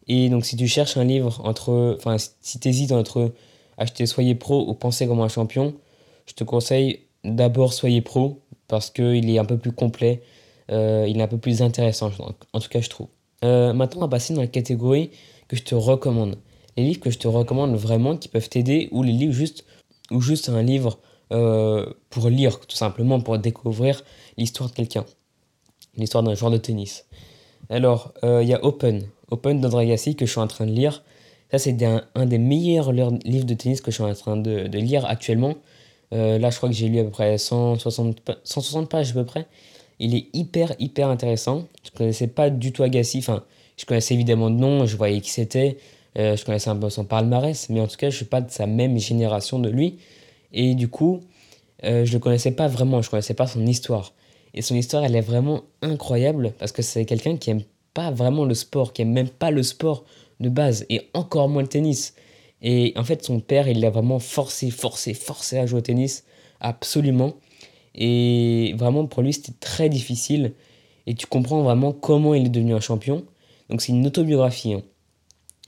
Et 0.07 0.29
donc 0.29 0.45
si 0.45 0.55
tu 0.55 0.67
cherches 0.67 0.97
un 0.97 1.03
livre 1.03 1.41
entre, 1.43 1.95
enfin 1.97 2.17
si 2.17 2.59
tu 2.59 2.69
hésites 2.69 2.91
entre 2.91 3.33
acheter 3.77 4.05
Soyez 4.05 4.35
Pro 4.35 4.67
ou 4.67 4.73
Pensez 4.73 5.07
comme 5.07 5.21
un 5.21 5.29
champion, 5.29 5.73
je 6.25 6.33
te 6.33 6.43
conseille 6.43 7.01
d'abord 7.23 7.73
Soyez 7.73 8.01
Pro 8.01 8.41
parce 8.67 8.91
qu'il 8.91 9.29
est 9.29 9.39
un 9.39 9.45
peu 9.45 9.57
plus 9.57 9.71
complet, 9.71 10.21
euh, 10.71 11.05
il 11.07 11.19
est 11.19 11.23
un 11.23 11.27
peu 11.27 11.37
plus 11.37 11.61
intéressant, 11.61 12.11
en 12.53 12.59
tout 12.59 12.69
cas 12.69 12.81
je 12.81 12.89
trouve. 12.89 13.07
Euh, 13.43 13.73
maintenant, 13.73 14.01
on 14.01 14.05
va 14.05 14.09
passer 14.09 14.33
dans 14.33 14.41
la 14.41 14.47
catégorie 14.47 15.11
que 15.47 15.55
je 15.55 15.63
te 15.63 15.73
recommande. 15.73 16.35
Les 16.79 16.85
livres 16.85 16.99
que 16.99 17.09
je 17.09 17.17
te 17.17 17.27
recommande 17.27 17.75
vraiment 17.75 18.15
qui 18.15 18.29
peuvent 18.29 18.49
t'aider 18.49 18.87
ou 18.91 19.03
les 19.03 19.11
livres 19.11 19.33
juste, 19.33 19.65
ou 20.11 20.21
juste 20.21 20.49
un 20.49 20.61
livre 20.63 20.99
euh, 21.31 21.85
pour 22.09 22.29
lire, 22.29 22.59
tout 22.59 22.75
simplement 22.75 23.19
pour 23.19 23.37
découvrir 23.37 24.03
l'histoire 24.37 24.69
de 24.69 24.75
quelqu'un, 24.75 25.05
l'histoire 25.97 26.23
d'un 26.23 26.35
joueur 26.35 26.51
de 26.51 26.57
tennis. 26.57 27.05
Alors, 27.69 28.13
il 28.23 28.47
y 28.47 28.53
a 28.53 28.63
Open, 28.63 29.07
Open 29.29 29.59
d'Andragassi 29.61 30.15
que 30.15 30.25
je 30.25 30.31
suis 30.31 30.39
en 30.39 30.47
train 30.47 30.65
de 30.65 30.71
lire. 30.71 31.03
Ça, 31.51 31.57
c'est 31.57 31.83
un, 31.83 32.25
des 32.25 32.37
meilleurs 32.37 32.91
livres 32.91 33.45
de 33.45 33.53
tennis 33.53 33.81
que 33.81 33.91
je 33.91 33.95
suis 33.95 34.03
en 34.03 34.13
train 34.13 34.37
de, 34.37 34.67
de 34.67 34.79
lire 34.79 35.05
actuellement. 35.05 35.55
Euh, 36.13 36.39
là, 36.39 36.49
je 36.49 36.57
crois 36.57 36.69
que 36.69 36.75
j'ai 36.75 36.87
lu 36.87 36.99
à 36.99 37.03
peu 37.03 37.09
près 37.11 37.37
160, 37.37 38.21
160 38.43 38.89
pages 38.89 39.11
à 39.11 39.13
peu 39.13 39.25
près. 39.25 39.47
Il 39.99 40.15
est 40.15 40.27
hyper, 40.33 40.73
hyper 40.79 41.09
intéressant. 41.09 41.65
Je 41.83 41.91
connaissais 41.91 42.27
pas 42.27 42.49
du 42.49 42.71
tout 42.71 42.83
Agassi. 42.83 43.19
Enfin, 43.19 43.43
je 43.77 43.85
connaissais 43.85 44.13
évidemment 44.13 44.49
de 44.49 44.55
nom, 44.55 44.85
je 44.85 44.95
voyais 44.95 45.21
qui 45.21 45.29
c'était. 45.29 45.77
Euh, 46.17 46.35
je 46.35 46.43
connaissais 46.43 46.69
un 46.69 46.75
peu 46.75 46.89
son 46.89 47.05
palmarès, 47.05 47.69
mais 47.69 47.79
en 47.81 47.87
tout 47.87 47.97
cas, 47.97 48.09
je 48.09 48.15
suis 48.15 48.25
pas 48.25 48.41
de 48.41 48.49
sa 48.49 48.65
même 48.65 48.97
génération 48.97 49.59
de 49.59 49.69
lui. 49.69 49.99
Et 50.53 50.75
du 50.75 50.87
coup, 50.87 51.21
euh, 51.83 52.05
je 52.05 52.13
le 52.13 52.19
connaissais 52.19 52.51
pas 52.51 52.67
vraiment, 52.67 53.01
je 53.01 53.09
connaissais 53.09 53.33
pas 53.33 53.47
son 53.47 53.65
histoire. 53.65 54.13
Et 54.53 54.61
son 54.61 54.75
histoire, 54.75 55.03
elle 55.03 55.15
est 55.15 55.21
vraiment 55.21 55.61
incroyable 55.81 56.53
parce 56.57 56.71
que 56.71 56.81
c'est 56.81 57.05
quelqu'un 57.05 57.37
qui 57.37 57.51
aime 57.51 57.61
pas 57.93 58.11
vraiment 58.11 58.45
le 58.45 58.55
sport, 58.55 58.93
qui 58.93 59.03
aime 59.03 59.11
même 59.11 59.29
pas 59.29 59.51
le 59.51 59.63
sport 59.63 60.05
de 60.39 60.49
base 60.49 60.85
et 60.89 61.09
encore 61.13 61.49
moins 61.49 61.61
le 61.61 61.67
tennis. 61.67 62.15
Et 62.61 62.93
en 62.95 63.03
fait, 63.03 63.23
son 63.23 63.39
père, 63.39 63.67
il 63.67 63.79
l'a 63.79 63.89
vraiment 63.89 64.19
forcé, 64.19 64.71
forcé, 64.71 65.13
forcé 65.13 65.57
à 65.57 65.65
jouer 65.65 65.79
au 65.79 65.81
tennis, 65.81 66.25
absolument. 66.59 67.33
Et 67.95 68.73
vraiment, 68.77 69.05
pour 69.05 69.23
lui, 69.23 69.33
c'était 69.33 69.53
très 69.59 69.89
difficile. 69.89 70.53
Et 71.07 71.15
tu 71.15 71.25
comprends 71.27 71.61
vraiment 71.61 71.93
comment 71.93 72.33
il 72.33 72.47
est 72.47 72.49
devenu 72.49 72.73
un 72.73 72.79
champion. 72.79 73.25
Donc, 73.69 73.81
c'est 73.81 73.91
une 73.91 74.05
autobiographie. 74.05 74.73
Hein. 74.73 74.81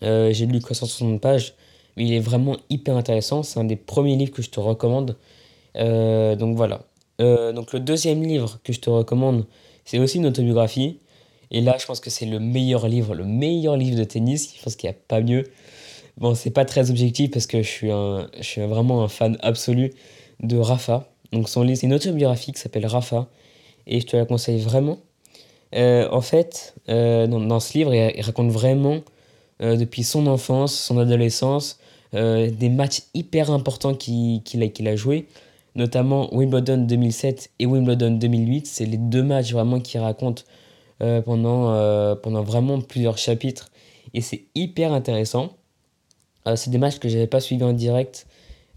Euh, 0.03 0.33
j'ai 0.33 0.45
lu 0.45 0.59
que 0.59 0.74
160 0.74 1.21
pages, 1.21 1.53
mais 1.95 2.06
il 2.06 2.13
est 2.13 2.19
vraiment 2.19 2.57
hyper 2.69 2.98
intéressant. 2.98 3.44
C'est 3.44 3.59
un 3.59 3.63
des 3.63 3.75
premiers 3.75 4.15
livres 4.15 4.31
que 4.31 4.42
je 4.42 4.50
te 4.50 4.59
recommande. 4.59 5.18
Euh, 5.77 6.36
donc, 6.36 6.56
voilà. 6.56 6.83
Euh, 7.21 7.53
donc, 7.53 7.74
le 7.74 7.80
deuxième 7.80 8.24
livre 8.24 8.59
que 8.63 8.74
je 8.74 8.80
te 8.80 8.89
recommande, 8.89 9.45
c'est 9.86 10.00
aussi 10.00 10.18
une 10.18 10.25
autobiographie. 10.25 11.00
Et 11.51 11.62
là, 11.62 11.75
je 11.80 11.86
pense 11.86 12.00
que 12.00 12.09
c'est 12.09 12.25
le 12.25 12.39
meilleur 12.39 12.88
livre, 12.88 13.13
le 13.13 13.25
meilleur 13.25 13.77
livre 13.77 13.98
de 13.98 14.03
tennis. 14.03 14.53
Je 14.57 14.63
pense 14.63 14.75
qu'il 14.75 14.89
n'y 14.89 14.95
a 14.95 15.00
pas 15.07 15.21
mieux. 15.21 15.44
Bon, 16.18 16.36
c'est 16.36 16.51
pas 16.51 16.65
très 16.65 16.89
objectif 16.89 17.31
parce 17.31 17.47
que 17.47 17.62
je 17.62 17.68
suis, 17.68 17.92
un, 17.92 18.27
je 18.38 18.44
suis 18.44 18.62
vraiment 18.62 19.04
un 19.04 19.07
fan 19.07 19.38
absolu 19.42 19.94
de 20.42 20.57
Rafa. 20.57 21.07
Donc, 21.31 21.50
son 21.50 21.63
livre, 21.63 21.77
c'est 21.80 21.88
une 21.88 21.94
autobiographie 21.94 22.54
qui 22.54 22.59
s'appelle 22.59 22.86
Rafa. 22.86 23.27
Et 23.87 23.99
je 23.99 24.06
te 24.07 24.18
la 24.18 24.26
conseille 24.26 24.59
vraiment. 24.59 24.99
En 25.73 26.21
fait, 26.21 26.76
dans, 26.87 27.59
ce 27.59 27.78
livre, 27.78 27.94
il, 27.94 28.21
raconte 28.21 28.52
vraiment, 28.52 28.99
depuis 29.61 30.03
son 30.03 30.27
enfance, 30.27 30.73
son 30.73 30.97
adolescence, 30.97 31.80
des 32.13 32.69
matchs 32.69 33.03
hyper 33.13 33.51
importants 33.51 33.94
qu'il 33.94 34.41
a, 34.63 34.89
a 34.89 34.95
joués 34.95 35.27
notamment 35.75 36.33
Wimbledon 36.33 36.77
2007 36.77 37.51
et 37.59 37.65
Wimbledon 37.65 38.11
2008. 38.11 38.68
C'est 38.68 38.85
les 38.85 38.97
deux 38.97 39.23
matchs 39.23 39.51
vraiment 39.51 39.80
qui 39.80 39.97
racontent 39.97 40.44
euh, 41.01 41.21
pendant, 41.21 41.71
euh, 41.71 42.15
pendant 42.15 42.44
vraiment 42.44 42.81
plusieurs 42.81 43.18
chapitres. 43.18 43.71
Et 44.13 44.21
c'est 44.21 44.45
hyper 44.56 44.94
intéressant. 44.94 45.53
Euh, 46.47 46.56
c'est 46.56 46.69
des 46.69 46.77
matchs 46.77 46.99
que 46.99 47.09
j'avais 47.09 47.27
pas 47.27 47.39
suivis 47.39 47.63
en 47.63 47.73
direct, 47.73 48.27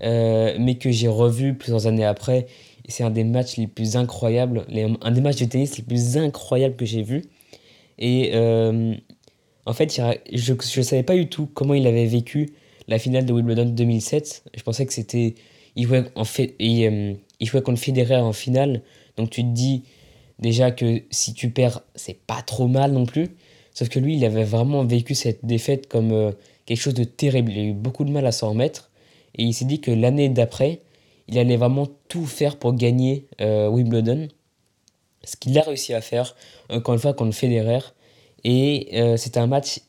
mais 0.01 0.77
que 0.79 0.91
j'ai 0.91 1.09
revus 1.09 1.55
plusieurs 1.55 1.87
années 1.87 2.05
après. 2.05 2.47
C'est 2.89 3.05
un 3.05 3.11
des 3.11 3.25
matchs 3.25 3.57
les 3.57 3.67
plus 3.67 3.97
incroyables, 3.97 4.67
les, 4.69 4.95
un 5.01 5.11
des 5.11 5.23
matchs 5.23 5.39
de 5.39 5.47
tennis 5.47 5.79
les 5.79 5.83
plus 5.83 6.19
incroyables 6.19 6.77
que 6.77 6.85
j'ai 6.85 7.03
vus. 7.03 7.25
Et 7.99 8.33
en 9.67 9.73
fait, 9.73 9.95
je 10.33 10.53
ne 10.53 10.83
savais 10.83 11.03
pas 11.03 11.15
du 11.15 11.29
tout 11.29 11.49
comment 11.53 11.75
il 11.75 11.87
avait 11.87 12.07
vécu 12.07 12.53
la 12.89 12.99
finale 12.99 13.25
de 13.27 13.33
Wimbledon 13.33 13.67
2007. 13.67 14.45
Je 14.55 14.63
pensais 14.63 14.87
que 14.87 14.93
c'était. 14.93 15.35
Il 15.77 15.87
jouait, 15.87 16.05
en 16.15 16.25
fait, 16.25 16.55
il, 16.59 17.17
il 17.41 17.47
jouait 17.47 17.63
contre 17.63 17.81
Federer 17.81 18.17
en 18.17 18.33
finale. 18.33 18.83
Donc 19.17 19.31
tu 19.31 19.43
te 19.43 19.49
dis, 19.49 19.83
Déjà 20.39 20.71
que 20.71 21.03
si 21.11 21.35
tu 21.35 21.51
perds, 21.51 21.83
c'est 21.95 22.19
pas 22.27 22.43
trop 22.43 22.67
mal 22.67 22.93
non 22.93 23.07
plus. 23.07 23.29
Sauf 23.73 23.89
que 23.89 23.99
lui, 23.99 24.17
il 24.17 24.25
avait 24.25 24.45
vraiment 24.45 24.85
vécu 24.85 25.15
cette 25.15 25.45
défaite 25.45 25.89
comme 25.89 26.13
euh, 26.13 26.33
quelque 26.67 26.81
chose 26.81 26.95
de 26.95 27.05
terrible. 27.05 27.53
Il 27.53 27.59
a 27.59 27.63
eu 27.63 27.73
beaucoup 27.73 28.05
de 28.05 28.11
mal 28.11 28.27
à 28.27 28.33
s'en 28.33 28.51
remettre. 28.51 28.91
Et 29.37 29.45
il 29.45 29.53
s'est 29.53 29.65
dit 29.65 29.81
que 29.81 29.91
l'année 29.91 30.29
d'après, 30.29 30.81
il 31.29 31.39
allait 31.39 31.57
vraiment 31.57 31.89
tout 32.09 32.27
faire 32.27 32.57
pour 32.57 32.75
gagner 32.75 33.27
euh, 33.41 33.69
Wimbledon. 33.69 34.29
Ce 35.25 35.37
qu'il 35.37 35.59
a 35.59 35.63
réussi 35.63 35.95
à 35.95 36.01
faire, 36.01 36.37
encore 36.69 36.95
une 36.95 37.01
fois, 37.01 37.15
contre 37.15 37.35
Federer. 37.35 37.81
Et 38.45 38.91
euh, 38.95 39.17
c'était 39.17 39.41
un 39.41 39.47
match 39.47 39.81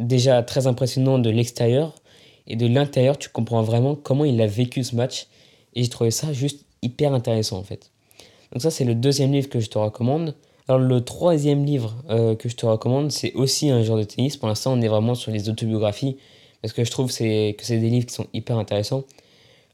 déjà 0.00 0.42
très 0.42 0.66
impressionnant 0.66 1.18
de 1.18 1.30
l'extérieur. 1.30 1.94
Et 2.46 2.56
de 2.56 2.66
l'intérieur, 2.66 3.16
tu 3.16 3.28
comprends 3.28 3.62
vraiment 3.62 3.94
comment 3.94 4.24
il 4.24 4.40
a 4.40 4.46
vécu 4.46 4.84
ce 4.84 4.94
match. 4.96 5.28
Et 5.74 5.82
j'ai 5.82 5.88
trouvé 5.88 6.10
ça 6.10 6.32
juste 6.32 6.66
hyper 6.82 7.14
intéressant 7.14 7.58
en 7.58 7.62
fait. 7.62 7.90
Donc 8.52 8.62
ça, 8.62 8.70
c'est 8.70 8.84
le 8.84 8.94
deuxième 8.94 9.32
livre 9.32 9.48
que 9.48 9.60
je 9.60 9.68
te 9.68 9.78
recommande. 9.78 10.34
Alors 10.68 10.80
le 10.80 11.04
troisième 11.04 11.64
livre 11.64 11.94
euh, 12.08 12.34
que 12.34 12.48
je 12.48 12.56
te 12.56 12.64
recommande, 12.64 13.12
c'est 13.12 13.32
aussi 13.34 13.70
un 13.70 13.82
genre 13.82 13.98
de 13.98 14.04
tennis. 14.04 14.36
Pour 14.36 14.48
l'instant, 14.48 14.72
on 14.72 14.80
est 14.80 14.88
vraiment 14.88 15.14
sur 15.14 15.30
les 15.30 15.48
autobiographies, 15.48 16.16
parce 16.62 16.72
que 16.72 16.84
je 16.84 16.90
trouve 16.90 17.08
que 17.08 17.12
c'est 17.12 17.78
des 17.78 17.90
livres 17.90 18.06
qui 18.06 18.14
sont 18.14 18.26
hyper 18.32 18.56
intéressants. 18.56 19.04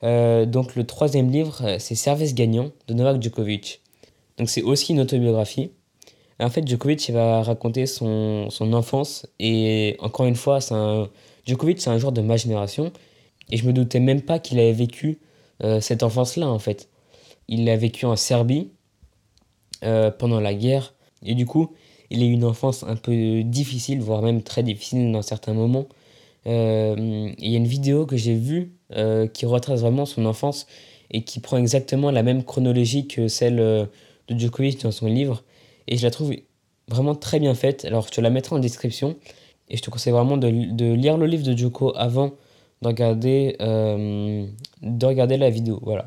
Euh, 0.02 0.46
donc 0.46 0.74
le 0.74 0.84
troisième 0.84 1.30
livre, 1.30 1.62
euh, 1.62 1.76
c'est 1.78 1.94
Service 1.94 2.34
gagnant 2.34 2.70
de 2.88 2.94
Novak 2.94 3.22
Djokovic. 3.22 3.82
Donc 4.38 4.48
c'est 4.50 4.62
aussi 4.62 4.92
une 4.92 5.00
autobiographie. 5.00 5.70
En 6.44 6.50
fait, 6.50 6.66
Djokovic 6.66 7.10
va 7.10 7.42
raconter 7.42 7.86
son, 7.86 8.50
son 8.50 8.72
enfance 8.72 9.26
et 9.38 9.96
encore 10.00 10.26
une 10.26 10.36
fois, 10.36 10.58
Djokovic 11.46 11.80
c'est 11.80 11.90
un 11.90 11.98
joueur 11.98 12.12
de 12.12 12.20
ma 12.20 12.36
génération 12.36 12.92
et 13.50 13.56
je 13.56 13.66
me 13.66 13.72
doutais 13.72 14.00
même 14.00 14.22
pas 14.22 14.38
qu'il 14.38 14.58
avait 14.58 14.72
vécu 14.72 15.18
euh, 15.62 15.80
cette 15.80 16.02
enfance-là 16.02 16.48
en 16.48 16.58
fait. 16.58 16.88
Il 17.48 17.64
l'a 17.64 17.76
vécu 17.76 18.06
en 18.06 18.16
Serbie 18.16 18.70
pendant 20.18 20.40
la 20.40 20.54
guerre 20.54 20.94
et 21.24 21.34
du 21.34 21.46
coup, 21.46 21.72
il 22.10 22.22
a 22.22 22.26
eu 22.26 22.32
une 22.32 22.44
enfance 22.44 22.82
un 22.82 22.96
peu 22.96 23.42
difficile, 23.42 24.00
voire 24.00 24.22
même 24.22 24.42
très 24.42 24.62
difficile 24.62 25.10
dans 25.10 25.22
certains 25.22 25.54
moments. 25.54 25.86
il 26.46 27.34
y 27.38 27.54
a 27.54 27.58
une 27.58 27.66
vidéo 27.66 28.06
que 28.06 28.16
j'ai 28.16 28.34
vue 28.34 28.72
euh, 28.96 29.28
qui 29.28 29.46
retrace 29.46 29.82
vraiment 29.82 30.04
son 30.04 30.26
enfance 30.26 30.66
et 31.12 31.22
qui 31.22 31.38
prend 31.38 31.58
exactement 31.58 32.10
la 32.10 32.24
même 32.24 32.42
chronologie 32.42 33.06
que 33.06 33.28
celle 33.28 33.60
euh, 33.60 33.86
de 34.26 34.36
Djokovic 34.36 34.82
dans 34.82 34.90
son 34.90 35.06
livre. 35.06 35.44
Et 35.90 35.96
je 35.96 36.02
la 36.04 36.10
trouve 36.10 36.34
vraiment 36.88 37.14
très 37.14 37.38
bien 37.38 37.54
faite. 37.54 37.84
Alors 37.84 38.06
je 38.06 38.12
te 38.12 38.20
la 38.20 38.30
mettrai 38.30 38.56
en 38.56 38.58
description 38.58 39.16
et 39.68 39.76
je 39.76 39.82
te 39.82 39.90
conseille 39.90 40.12
vraiment 40.12 40.36
de, 40.36 40.48
lire 40.48 41.16
le 41.18 41.26
livre 41.26 41.44
de 41.44 41.56
Djoko 41.56 41.92
avant 41.96 42.32
de 42.82 42.88
regarder, 42.88 43.56
euh, 43.60 44.46
de 44.82 45.06
regarder 45.06 45.36
la 45.36 45.50
vidéo. 45.50 45.78
Voilà. 45.82 46.06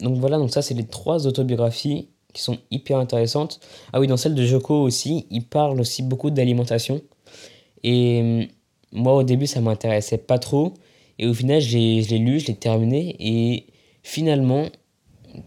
Donc 0.00 0.18
voilà, 0.18 0.36
donc 0.36 0.50
ça 0.50 0.60
c'est 0.60 0.74
les 0.74 0.84
trois 0.86 1.26
autobiographies 1.26 2.08
qui 2.34 2.42
sont 2.42 2.58
hyper 2.70 2.98
intéressantes. 2.98 3.60
Ah 3.92 4.00
oui, 4.00 4.06
dans 4.06 4.16
celle 4.16 4.34
de 4.34 4.44
Joko 4.44 4.74
aussi, 4.82 5.26
il 5.30 5.44
parle 5.44 5.80
aussi 5.80 6.02
beaucoup 6.02 6.30
d'alimentation. 6.30 7.00
Et 7.82 8.48
moi 8.92 9.14
au 9.14 9.22
début 9.22 9.46
ça 9.46 9.60
m'intéressait 9.60 10.18
pas 10.18 10.38
trop. 10.38 10.74
Et 11.18 11.26
au 11.26 11.34
final, 11.34 11.60
je 11.60 11.78
l'ai 11.78 12.18
lu, 12.18 12.40
je 12.40 12.48
l'ai 12.48 12.54
terminé. 12.54 13.16
Et 13.20 13.66
finalement, 14.02 14.66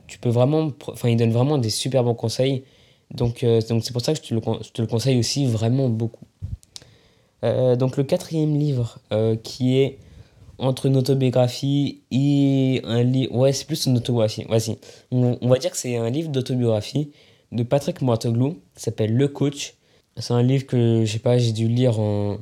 tu 0.08 0.20
peux 0.20 0.30
vraiment. 0.30 0.72
Enfin, 0.88 1.10
il 1.10 1.18
donne 1.18 1.32
vraiment 1.32 1.58
des 1.58 1.70
super 1.70 2.04
bons 2.04 2.14
conseils. 2.14 2.64
Donc, 3.12 3.44
euh, 3.44 3.62
donc 3.70 3.84
c'est 3.84 3.94
pour 3.94 4.02
ça 4.02 4.14
que 4.14 4.20
je 4.22 4.28
te, 4.28 4.34
le, 4.34 4.42
je 4.62 4.70
te, 4.72 4.82
le, 4.82 4.88
conseille 4.88 5.18
aussi 5.20 5.46
vraiment 5.46 5.90
beaucoup. 5.90 6.26
Euh, 7.44 7.76
donc, 7.76 7.98
le 7.98 8.04
quatrième 8.04 8.58
livre, 8.58 9.00
euh, 9.12 9.36
qui 9.36 9.78
est 9.78 10.00
entre 10.58 10.86
une 10.86 10.98
autobiographie 10.98 12.02
et 12.12 12.82
un 12.86 13.04
livre. 13.04 13.36
Ouais, 13.36 13.54
c'est 13.54 13.66
plus 13.66 13.86
une 13.86 13.98
autobiographie. 13.98 14.46
Vas-y. 14.50 14.78
On, 15.12 15.38
va 15.48 15.58
dire 15.58 15.72
que 15.72 15.78
c'est 15.78 15.98
un 15.98 16.10
livre 16.10 16.30
d'autobiographie 16.30 17.12
de 17.52 17.64
Patrick 17.64 18.02
Mouratoglou 18.02 18.58
qui 18.76 18.82
s'appelle 18.84 19.14
Le 19.14 19.28
Coach. 19.28 19.76
C'est 20.18 20.34
un 20.34 20.44
livre 20.44 20.66
que, 20.66 21.04
je 21.06 21.12
sais 21.12 21.20
pas, 21.20 21.38
j'ai 21.38 21.52
dû 21.52 21.68
lire 21.68 22.00
en. 22.00 22.38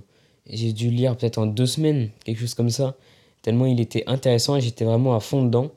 J'ai 0.48 0.74
dû 0.74 0.90
lire 0.90 1.18
peut-être 1.18 1.38
en 1.38 1.46
deux 1.46 1.66
semaines, 1.66 2.10
quelque 2.24 2.40
chose 2.40 2.54
comme 2.54 2.70
ça 2.70 2.96
tellement 3.44 3.68
il 3.68 3.80
était 3.80 4.04
intéressant 4.08 4.56
et 4.56 4.62
j'étais 4.62 4.86
vraiment 4.86 5.16
à 5.16 5.20
fond 5.20 5.44
dedans. 5.44 5.70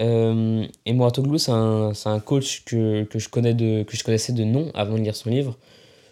Euh, 0.00 0.66
et 0.86 0.92
Mouratoglou, 0.92 1.38
c'est 1.38 1.52
un, 1.52 1.92
un, 2.04 2.20
coach 2.20 2.64
que, 2.64 3.04
que, 3.04 3.18
je 3.18 3.28
connais 3.28 3.54
de, 3.54 3.82
que 3.82 3.96
je 3.96 4.04
connaissais 4.04 4.32
de 4.32 4.44
nom 4.44 4.70
avant 4.74 4.94
de 4.94 5.00
lire 5.02 5.16
son 5.16 5.30
livre. 5.30 5.56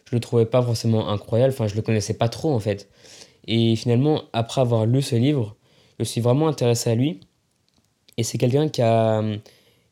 Je 0.08 0.14
le 0.14 0.20
trouvais 0.20 0.46
pas 0.46 0.62
forcément 0.62 1.08
incroyable, 1.08 1.52
enfin 1.52 1.66
je 1.66 1.74
le 1.74 1.82
connaissais 1.82 2.14
pas 2.14 2.28
trop 2.28 2.52
en 2.52 2.60
fait. 2.60 2.88
Et 3.46 3.76
finalement, 3.76 4.22
après 4.32 4.60
avoir 4.60 4.86
lu 4.86 5.02
ce 5.02 5.16
livre, 5.16 5.56
je 5.98 6.04
suis 6.04 6.20
vraiment 6.20 6.48
intéressé 6.48 6.90
à 6.90 6.94
lui. 6.94 7.20
Et 8.16 8.22
c'est 8.22 8.38
quelqu'un 8.38 8.68
qui 8.68 8.82
a, 8.82 9.22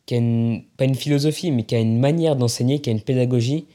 qui 0.06 0.14
a 0.14 0.18
une, 0.18 0.62
pas 0.76 0.84
une 0.84 0.94
philosophie, 0.94 1.50
mais 1.50 1.64
qui 1.64 1.74
a 1.74 1.80
une 1.80 1.98
manière 1.98 2.36
d'enseigner, 2.36 2.80
qui 2.80 2.90
a 2.90 2.92
une 2.92 3.02
pédagogie 3.02 3.66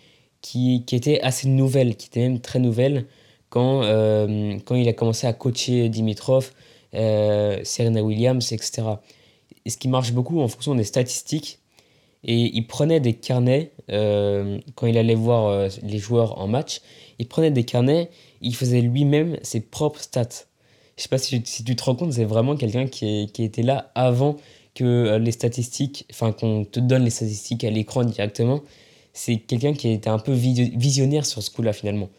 qui, 0.41 0.83
qui, 0.85 0.95
était 0.95 1.21
assez 1.21 1.47
nouvelle, 1.47 1.95
qui 1.95 2.07
était 2.07 2.21
même 2.21 2.39
très 2.39 2.59
nouvelle 2.59 3.05
quand, 3.49 3.83
euh, 3.83 4.57
quand 4.65 4.75
il 4.75 4.87
a 4.87 4.93
commencé 4.93 5.27
à 5.27 5.33
coacher 5.33 5.89
Dimitrov, 5.89 6.51
euh, 6.95 7.59
Serena 7.63 8.01
Williams, 8.01 8.51
etc. 8.51 8.83
Et 9.69 9.71
ce 9.71 9.77
qui 9.77 9.87
marche 9.87 10.13
beaucoup 10.13 10.41
en 10.41 10.47
fonction 10.47 10.73
des 10.73 10.83
statistiques. 10.83 11.59
Et 12.23 12.57
il 12.57 12.65
prenait 12.65 12.99
des 12.99 13.13
carnets, 13.13 13.71
euh, 13.91 14.57
quand 14.73 14.87
il 14.87 14.97
allait 14.97 15.13
voir 15.13 15.45
euh, 15.45 15.69
les 15.83 15.99
joueurs 15.99 16.39
en 16.39 16.47
match, 16.47 16.81
il 17.19 17.27
prenait 17.27 17.51
des 17.51 17.65
carnets, 17.65 18.09
il 18.41 18.55
faisait 18.55 18.81
lui-même 18.81 19.37
ses 19.43 19.59
propres 19.59 20.01
stats. 20.01 20.47
Je 20.97 21.03
sais 21.03 21.07
pas 21.07 21.19
si, 21.19 21.43
tu 21.43 21.75
te 21.75 21.83
rends 21.83 21.93
compte, 21.93 22.13
c'est 22.13 22.25
vraiment 22.25 22.55
quelqu'un 22.55 22.87
qui, 22.87 23.29
était 23.37 23.61
là 23.61 23.91
avant 23.93 24.37
que 24.73 25.17
les 25.17 25.31
statistiques, 25.31 26.07
enfin 26.09 26.31
qu'on 26.31 26.65
te 26.65 26.79
donne 26.79 27.03
les 27.03 27.11
statistiques 27.11 27.63
à 27.63 27.69
l'écran 27.69 28.03
directement. 28.03 28.61
C'est 29.13 29.37
quelqu'un 29.37 29.73
qui 29.73 29.89
était 29.89 30.09
un 30.09 30.17
peu 30.17 30.33
visionnaire 30.33 31.27
sur 31.27 31.43
ce 31.43 31.51
coup-là 31.51 31.73
finalement. 31.73 32.09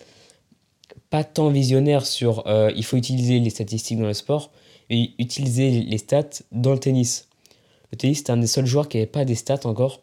Pas 1.10 1.24
tant 1.24 1.48
visionnaire 1.48 2.06
sur 2.06 2.44
il 2.46 2.84
faut 2.84 2.96
utiliser 2.96 3.40
les 3.40 3.50
statistiques 3.50 3.98
dans 3.98 4.06
le 4.06 4.14
sport, 4.14 4.52
et 4.90 5.12
utiliser 5.18 5.70
les 5.70 5.98
stats 5.98 6.42
dans 6.52 6.72
le 6.72 6.78
tennis. 6.78 7.29
Le 7.92 7.98
tennis, 7.98 8.18
c'était 8.18 8.30
un 8.30 8.36
des 8.36 8.46
seuls 8.46 8.66
joueurs 8.66 8.88
qui 8.88 8.98
n'avait 8.98 9.06
pas 9.06 9.24
des 9.24 9.34
stats 9.34 9.60
encore. 9.64 10.02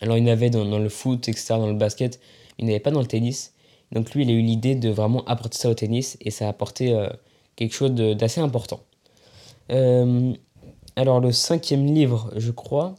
Alors, 0.00 0.16
il 0.16 0.24
en 0.24 0.32
avait 0.32 0.50
dans, 0.50 0.64
dans, 0.64 0.78
le 0.78 0.88
foot, 0.88 1.28
etc., 1.28 1.46
dans 1.50 1.68
le 1.68 1.74
basket, 1.74 2.20
il 2.58 2.66
n'avait 2.66 2.80
pas 2.80 2.90
dans 2.90 3.00
le 3.00 3.06
tennis. 3.06 3.54
Donc, 3.92 4.12
lui, 4.14 4.24
il 4.24 4.30
a 4.30 4.34
eu 4.34 4.42
l'idée 4.42 4.74
de 4.74 4.90
vraiment 4.90 5.24
apporter 5.24 5.58
ça 5.58 5.70
au 5.70 5.74
tennis 5.74 6.16
et 6.20 6.30
ça 6.30 6.46
a 6.46 6.48
apporté 6.48 6.92
euh, 6.92 7.08
quelque 7.56 7.74
chose 7.74 7.92
d'assez 7.92 8.40
important. 8.40 8.80
Euh, 9.70 10.32
alors, 10.96 11.20
le 11.20 11.32
cinquième 11.32 11.86
livre, 11.86 12.32
je 12.36 12.50
crois, 12.50 12.94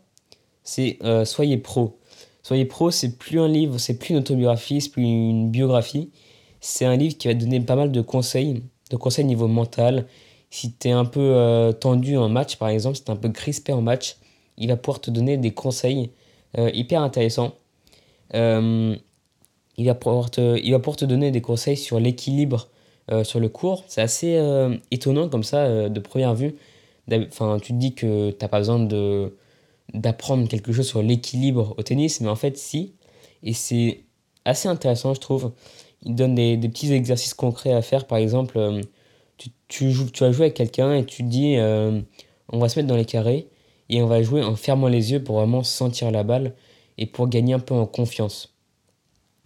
c'est 0.63 0.97
euh, 1.03 1.25
Soyez 1.25 1.57
pro. 1.57 1.99
Soyez 2.43 2.65
pro, 2.65 2.91
c'est 2.91 3.17
plus 3.17 3.39
un 3.39 3.47
livre, 3.47 3.77
c'est 3.77 3.97
plus 3.97 4.11
une 4.11 4.17
autobiographie, 4.17 4.81
c'est 4.81 4.89
plus 4.89 5.03
une 5.03 5.51
biographie. 5.51 6.09
C'est 6.61 6.85
un 6.85 6.95
livre 6.95 7.17
qui 7.17 7.27
va 7.27 7.33
donner 7.33 7.59
pas 7.59 7.75
mal 7.75 7.91
de 7.91 8.01
conseils, 8.01 8.63
de 8.89 8.95
conseils 8.97 9.25
niveau 9.25 9.47
mental, 9.47 10.07
si 10.49 10.73
tu 10.73 10.87
es 10.87 10.91
un 10.91 11.05
peu 11.05 11.19
euh, 11.19 11.71
tendu 11.71 12.17
en 12.17 12.29
match, 12.29 12.57
par 12.57 12.69
exemple, 12.69 12.95
si 12.95 13.03
tu 13.03 13.11
es 13.11 13.13
un 13.13 13.17
peu 13.17 13.29
crispé 13.29 13.71
en 13.71 13.81
match, 13.81 14.17
il 14.57 14.69
va 14.69 14.77
pouvoir 14.77 14.99
te 14.99 15.11
donner 15.11 15.37
des 15.37 15.51
conseils 15.51 16.11
euh, 16.57 16.69
hyper 16.73 17.01
intéressants. 17.01 17.53
Euh, 18.33 18.95
il, 19.77 19.85
va 19.85 19.95
pouvoir 19.95 20.31
te, 20.31 21.05
donner 21.05 21.31
des 21.31 21.41
conseils 21.41 21.77
sur 21.77 21.99
l'équilibre 21.99 22.67
sur 23.23 23.39
le 23.39 23.49
cours. 23.49 23.85
C'est 23.87 24.01
assez 24.01 24.39
étonnant 24.91 25.29
comme 25.29 25.43
ça, 25.43 25.89
de 25.89 25.99
première 25.99 26.35
vue. 26.35 26.55
Enfin, 27.11 27.57
tu 27.59 27.73
te 27.73 27.77
dis 27.77 27.95
que 27.95 28.29
tu 28.29 28.37
n'as 28.39 28.47
pas 28.47 28.59
besoin 28.59 28.87
d'apprendre 29.95 30.47
quelque 30.47 30.71
chose 30.71 30.87
sur 30.87 31.01
l'équilibre 31.01 31.73
au 31.79 31.81
tennis, 31.81 32.21
mais 32.21 32.27
en 32.27 32.35
fait, 32.35 32.55
si. 32.55 32.93
Et 33.41 33.53
c'est 33.53 34.01
assez 34.45 34.67
intéressant, 34.67 35.15
je 35.15 35.19
trouve. 35.19 35.53
Il 36.03 36.13
donne 36.13 36.35
des 36.35 36.57
petits 36.57 36.93
exercices 36.93 37.33
concrets 37.33 37.73
à 37.73 37.81
faire. 37.81 38.05
Par 38.05 38.19
exemple, 38.19 38.59
tu, 39.39 39.49
tu, 39.67 39.91
joues, 39.91 40.11
tu 40.11 40.23
vas 40.23 40.31
jouer 40.31 40.45
avec 40.45 40.53
quelqu'un 40.53 40.93
et 40.93 41.05
tu 41.05 41.23
te 41.23 41.27
dis 41.27 41.55
euh, 41.57 41.99
on 42.49 42.59
va 42.59 42.69
se 42.69 42.77
mettre 42.77 42.89
dans 42.89 42.95
les 42.95 43.05
carrés 43.05 43.47
et 43.89 44.03
on 44.03 44.07
va 44.07 44.21
jouer 44.21 44.43
en 44.43 44.55
fermant 44.55 44.87
les 44.87 45.11
yeux 45.11 45.23
pour 45.23 45.37
vraiment 45.37 45.63
sentir 45.63 46.11
la 46.11 46.23
balle 46.23 46.53
et 46.99 47.07
pour 47.07 47.27
gagner 47.27 47.53
un 47.53 47.59
peu 47.59 47.73
en 47.73 47.87
confiance. 47.87 48.53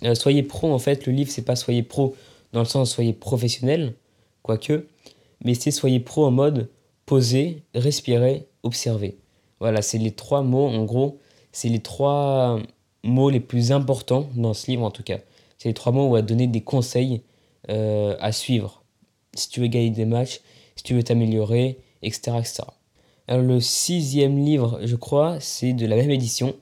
Euh, 0.03 0.15
soyez 0.15 0.43
pro, 0.43 0.73
en 0.73 0.79
fait, 0.79 1.05
le 1.05 1.13
livre, 1.13 1.31
c'est 1.31 1.45
pas 1.45 1.55
soyez 1.55 1.83
pro 1.83 2.15
dans 2.51 2.59
le 2.59 2.65
sens 2.65 2.91
soyez 2.91 3.13
professionnel, 3.13 3.93
quoique, 4.41 4.88
mais 5.45 5.53
c'est 5.53 5.71
soyez 5.71 6.00
pro 6.00 6.25
en 6.25 6.31
mode 6.31 6.69
poser, 7.05 7.63
respirer, 7.75 8.47
observer. 8.63 9.17
Voilà, 9.59 9.81
c'est 9.81 10.00
les 10.00 10.12
trois 10.12 10.41
mots, 10.41 10.67
en 10.67 10.83
gros, 10.83 11.19
c'est 11.51 11.69
les 11.69 11.79
trois 11.79 12.59
mots 13.03 13.29
les 13.29 13.39
plus 13.39 13.71
importants 13.71 14.29
dans 14.35 14.53
ce 14.53 14.71
livre, 14.71 14.83
en 14.83 14.91
tout 14.91 15.03
cas. 15.03 15.19
C'est 15.57 15.69
les 15.69 15.73
trois 15.73 15.91
mots 15.91 16.05
où 16.05 16.09
on 16.09 16.13
va 16.13 16.21
donner 16.21 16.47
des 16.47 16.62
conseils 16.62 17.21
euh, 17.69 18.17
à 18.19 18.31
suivre 18.31 18.82
si 19.35 19.49
tu 19.49 19.59
veux 19.59 19.67
gagner 19.67 19.89
des 19.89 20.05
matchs, 20.05 20.41
si 20.75 20.83
tu 20.83 20.93
veux 20.93 21.03
t'améliorer, 21.03 21.79
etc., 22.01 22.37
etc. 22.39 22.63
Alors 23.27 23.43
le 23.43 23.59
sixième 23.59 24.43
livre, 24.43 24.79
je 24.83 24.95
crois, 24.95 25.37
c'est 25.39 25.73
de 25.73 25.85
la 25.85 25.95
même 25.95 26.11
édition, 26.11 26.55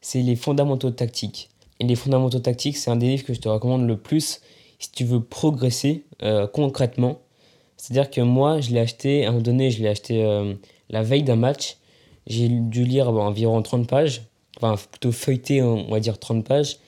c'est 0.00 0.22
les 0.22 0.36
fondamentaux 0.36 0.90
tactiques. 0.90 1.50
Et 1.78 1.84
les 1.84 1.94
fondamentaux 1.96 2.40
tactiques, 2.40 2.76
c'est 2.76 2.90
un 2.90 2.96
des 2.96 3.08
livres 3.08 3.24
que 3.24 3.34
je 3.34 3.40
te 3.40 3.48
recommande 3.48 3.86
le 3.86 3.96
plus 3.96 4.40
si 4.78 4.90
tu 4.90 5.04
veux 5.04 5.22
progresser 5.22 6.04
euh, 6.22 6.46
concrètement. 6.46 7.20
C'est-à-dire 7.76 8.10
que 8.10 8.20
moi, 8.20 8.60
je 8.60 8.70
l'ai 8.70 8.80
acheté, 8.80 9.24
à 9.24 9.28
un 9.28 9.32
moment 9.32 9.42
donné, 9.42 9.70
je 9.70 9.82
l'ai 9.82 9.88
acheté 9.88 10.24
euh, 10.24 10.54
la 10.90 11.02
veille 11.02 11.22
d'un 11.22 11.36
match. 11.36 11.76
J'ai 12.26 12.48
dû 12.48 12.84
lire 12.84 13.08
environ 13.08 13.62
30 13.62 13.88
pages, 13.88 14.22
enfin 14.56 14.76
plutôt 14.90 15.12
feuilleter, 15.12 15.62
on 15.62 15.88
va 15.88 16.00
dire 16.00 16.18
30 16.18 16.44
pages. 16.44 16.78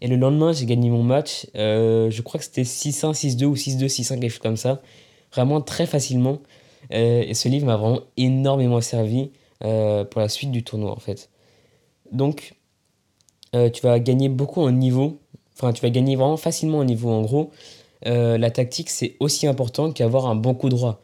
Et 0.00 0.08
le 0.08 0.16
lendemain, 0.16 0.52
j'ai 0.52 0.66
gagné 0.66 0.90
mon 0.90 1.02
match. 1.02 1.46
Euh, 1.56 2.10
je 2.10 2.22
crois 2.22 2.38
que 2.38 2.44
c'était 2.44 2.62
6-1, 2.62 3.12
6-2 3.12 3.44
ou 3.44 3.54
6-2, 3.54 3.86
6-1, 3.88 4.20
quelque 4.20 4.30
chose 4.30 4.38
comme 4.38 4.56
ça. 4.56 4.82
Vraiment 5.32 5.60
très 5.60 5.86
facilement. 5.86 6.38
Euh, 6.92 7.24
et 7.26 7.34
ce 7.34 7.48
livre 7.48 7.66
m'a 7.66 7.76
vraiment 7.76 8.00
énormément 8.16 8.80
servi 8.80 9.30
euh, 9.64 10.04
pour 10.04 10.20
la 10.20 10.28
suite 10.28 10.50
du 10.50 10.62
tournoi, 10.62 10.92
en 10.92 11.00
fait. 11.00 11.30
Donc, 12.12 12.54
tu 13.52 13.80
vas 13.82 13.98
gagner 14.00 14.28
beaucoup 14.28 14.60
en 14.60 14.70
niveau. 14.70 15.18
Enfin, 15.54 15.72
tu 15.72 15.80
vas 15.80 15.88
gagner 15.88 16.14
vraiment 16.14 16.36
facilement 16.36 16.78
en 16.78 16.84
niveau. 16.84 17.08
En 17.08 17.22
gros, 17.22 17.50
la 18.04 18.50
tactique, 18.50 18.90
c'est 18.90 19.16
aussi 19.18 19.46
important 19.46 19.92
qu'avoir 19.92 20.26
un 20.26 20.34
bon 20.34 20.52
coup 20.54 20.68
droit. 20.68 21.00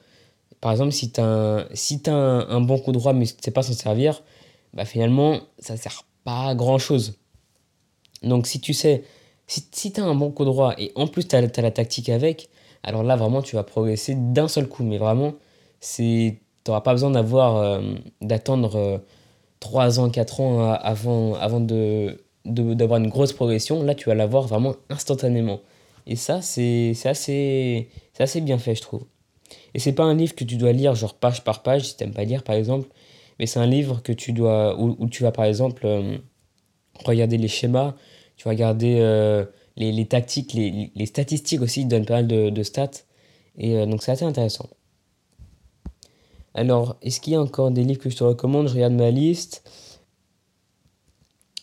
Par 0.61 0.71
exemple, 0.71 0.93
si 0.93 1.11
tu 1.11 1.21
as, 1.21 1.25
un, 1.25 1.67
si 1.73 2.03
un, 2.07 2.61
bon 2.61 2.79
coup 2.79 2.93
droit, 2.93 3.15
mais 3.15 3.25
tu 3.27 3.35
ne 3.39 3.43
sais 3.43 3.51
pas 3.51 3.63
s'en 3.63 3.73
servir, 3.73 4.23
bah, 4.75 4.85
finalement, 4.85 5.41
ça 5.59 5.73
ne 5.73 5.79
sert 5.79 6.05
pas 6.25 6.49
à 6.49 6.55
grand-chose. 6.55 7.19
Donc 8.23 8.47
si 8.47 8.61
tu 8.61 8.73
sais, 8.73 9.05
si, 9.47 9.65
si 9.73 9.93
tu 9.93 10.01
as 10.01 10.05
un 10.05 10.15
bon 10.15 10.31
coup 10.31 10.45
droit 10.45 10.75
et 10.79 10.93
en 10.95 11.07
plus 11.07 11.27
tu 11.27 11.37
as, 11.37 11.41
la 11.41 11.71
tactique 11.71 12.09
avec, 12.09 12.49
alors 12.83 13.03
là, 13.03 13.17
vraiment, 13.17 13.43
tu 13.43 13.57
vas 13.57 13.63
progresser 13.63 14.15
d'un 14.17 14.49
seul 14.49 14.69
coup. 14.69 14.83
Mais 14.83 14.99
vraiment, 14.99 15.35
c'est, 15.81 16.39
t'auras 16.65 16.81
pas 16.81 16.93
besoin 16.93 17.11
d'avoir, 17.11 17.57
euh, 17.57 17.81
d'attendre 18.21 18.77
euh, 18.77 18.99
3 19.61 20.01
ans, 20.01 20.11
4 20.11 20.41
ans 20.41 20.61
euh, 20.61 20.75
avant, 20.81 21.35
avant 21.35 21.61
de, 21.61 22.19
d'avoir 22.45 23.01
une 23.01 23.09
grosse 23.09 23.33
progression. 23.33 23.83
Là, 23.83 23.95
tu 23.95 24.09
vas 24.09 24.15
l'avoir 24.15 24.47
vraiment 24.47 24.75
instantanément. 24.91 25.61
Et 26.07 26.17
ça, 26.17 26.43
c'est, 26.43 26.95
assez, 27.05 27.89
assez 28.19 28.41
bien 28.41 28.59
fait, 28.59 28.75
je 28.75 28.83
trouve. 28.83 29.05
Et 29.75 29.79
c'est 29.79 29.93
pas 29.93 30.05
un 30.05 30.15
livre 30.15 30.35
que 30.35 30.45
tu 30.45 30.57
dois 30.57 30.73
lire 30.73 30.95
genre 30.95 31.15
page 31.15 31.45
par 31.45 31.63
page 31.63 31.89
si 31.89 31.97
t'aimes 31.97 32.13
pas 32.13 32.25
lire 32.25 32.43
par 32.43 32.57
exemple, 32.57 32.89
mais 33.39 33.47
c'est 33.47 33.59
un 33.59 33.67
livre 33.67 34.03
que 34.03 34.13
tu 34.13 34.33
dois 34.33 34.79
où, 34.79 34.97
où 34.99 35.09
tu 35.09 35.23
vas 35.23 35.33
par 35.33 35.45
exemple 35.45 35.83
euh, 35.87 36.19
regarder 37.05 37.39
les 37.39 37.49
schémas, 37.49 37.95
tu 38.37 38.45
vas 38.45 38.51
regarder 38.51 38.99
euh, 39.01 39.45
les, 39.77 39.93
les 39.93 40.07
tactiques, 40.07 40.53
les, 40.53 40.91
les 40.95 41.07
statistiques 41.07 41.63
aussi, 41.63 41.83
ils 41.83 41.89
donnent 41.89 42.07
pas 42.07 42.15
mal 42.15 42.27
de, 42.27 42.51
de 42.51 42.63
stats 42.63 42.91
et 43.57 43.77
euh, 43.77 43.87
donc 43.87 44.03
c'est 44.03 44.13
assez 44.13 44.25
intéressant. 44.25 44.69
Alors, 46.55 46.97
est-ce 47.03 47.21
qu'il 47.21 47.33
y 47.33 47.37
a 47.37 47.41
encore 47.41 47.71
des 47.71 47.83
livres 47.83 48.01
que 48.01 48.11
je 48.11 48.17
te 48.17 48.25
recommande? 48.25 48.69
Je 48.69 48.75
regarde 48.75 48.93
ma 48.93 49.11
liste. 49.11 49.65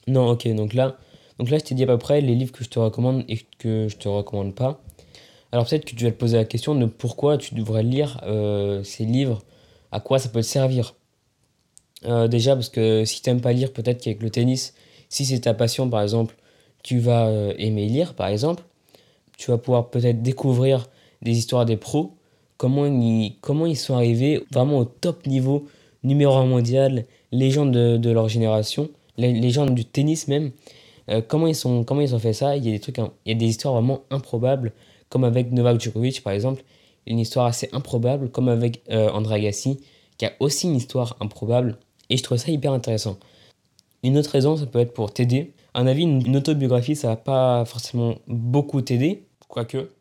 Non, 0.08 0.32
ok, 0.32 0.48
donc 0.56 0.74
là, 0.74 0.98
donc 1.38 1.52
là 1.52 1.60
je 1.60 1.64
t'ai 1.64 1.76
dit 1.76 1.84
à 1.84 1.88
peu 1.88 1.98
près 2.00 2.22
les 2.22 2.34
livres 2.34 2.52
que 2.52 2.64
je 2.64 2.70
te 2.70 2.80
recommande 2.80 3.24
et 3.28 3.38
que 3.60 3.88
je 3.88 3.98
te 3.98 4.08
recommande 4.08 4.56
pas. 4.56 4.82
Alors 5.52 5.68
peut-être 5.68 5.86
que 5.86 5.96
tu 5.96 6.04
vas 6.06 6.12
te 6.12 6.18
poser 6.18 6.38
la 6.38 6.46
question 6.46 6.76
de 6.76 6.86
pourquoi 6.86 7.38
tu 7.38 7.56
devrais 7.56 7.84
lire 7.84 8.20
euh, 8.24 8.84
ces 8.84 9.06
livres, 9.06 9.44
à 9.92 10.00
quoi 10.00 10.20
ça 10.20 10.30
peut 10.30 10.42
te 10.42 10.46
servir. 10.46 10.96
Déjà 12.30 12.56
parce 12.56 12.70
que 12.70 13.04
si 13.04 13.22
tu 13.22 13.30
n'aimes 13.30 13.42
pas 13.42 13.52
lire, 13.52 13.74
peut-être 13.74 14.02
qu'avec 14.02 14.22
le 14.22 14.30
tennis, 14.30 14.74
si 15.10 15.26
c'est 15.26 15.42
ta 15.42 15.54
passion 15.54 15.90
par 15.90 16.02
exemple, 16.02 16.38
tu 16.90 16.98
vas 16.98 17.28
euh, 17.28 17.54
aimer 17.60 17.86
lire 17.86 18.16
par 18.16 18.30
exemple. 18.30 18.64
Tu 19.38 19.52
vas 19.52 19.60
pouvoir 19.60 19.92
peut-être 19.92 20.24
découvrir 20.24 20.88
des 21.22 21.38
histoires 21.38 21.64
des 21.64 21.78
pros, 21.78 22.16
comment 22.58 22.88
ils, 22.88 23.36
comment 23.42 23.68
ils 23.68 23.78
sont 23.78 23.94
arrivés 23.94 24.44
vraiment 24.52 24.80
au 24.80 24.86
top 24.86 25.28
niveau, 25.28 25.68
numéro 26.02 26.34
un 26.34 26.48
mondial, 26.48 27.06
légende 27.32 27.72
de, 27.72 27.98
de 27.98 28.10
leur 28.10 28.28
génération, 28.28 28.90
lé- 29.18 29.40
légende 29.40 29.76
du 29.76 29.86
tennis 29.86 30.28
même. 30.28 30.50
Euh, 31.12 31.22
comment 31.22 31.46
ils 31.46 31.54
sont, 31.54 31.84
comment 31.84 32.02
ils 32.02 32.16
ont 32.16 32.20
fait 32.20 32.34
ça? 32.34 32.58
Il 32.58 32.66
y 32.66 32.70
a 32.70 32.72
des 32.72 32.80
trucs, 32.80 32.98
hein, 32.98 33.12
il 33.28 33.34
y 33.34 33.36
a 33.36 33.38
des 33.38 33.46
histoires 33.46 33.76
vraiment 33.76 34.02
improbables, 34.10 34.74
comme 35.10 35.24
avec 35.24 35.52
Novak 35.52 35.80
Djokovic 35.80 36.24
par 36.24 36.34
exemple, 36.34 36.64
une 37.06 37.20
histoire 37.20 37.46
assez 37.46 37.70
improbable, 37.72 38.32
comme 38.32 38.50
avec 38.50 38.82
euh, 38.90 39.12
André 39.12 39.36
Agassi, 39.36 39.80
qui 40.18 40.26
a 40.26 40.32
aussi 40.40 40.66
une 40.66 40.76
histoire 40.76 41.18
improbable, 41.20 41.78
et 42.10 42.18
je 42.18 42.24
trouve 42.24 42.40
ça 42.40 42.50
hyper 42.50 42.74
intéressant. 42.74 43.18
Une 44.02 44.18
autre 44.18 44.32
raison, 44.32 44.58
ça 44.58 44.66
peut 44.66 44.80
être 44.80 44.94
pour 44.96 45.14
t'aider. 45.14 45.54
Un 45.74 45.88
avis, 45.88 46.04
une, 46.04 46.36
autobiographie, 46.36 46.96
ça 46.96 47.10
va 47.10 47.16
pas 47.16 47.66
forcément 47.66 48.16
beaucoup 48.28 48.82
t'aider, 48.82 49.26
quoique. 49.48 49.92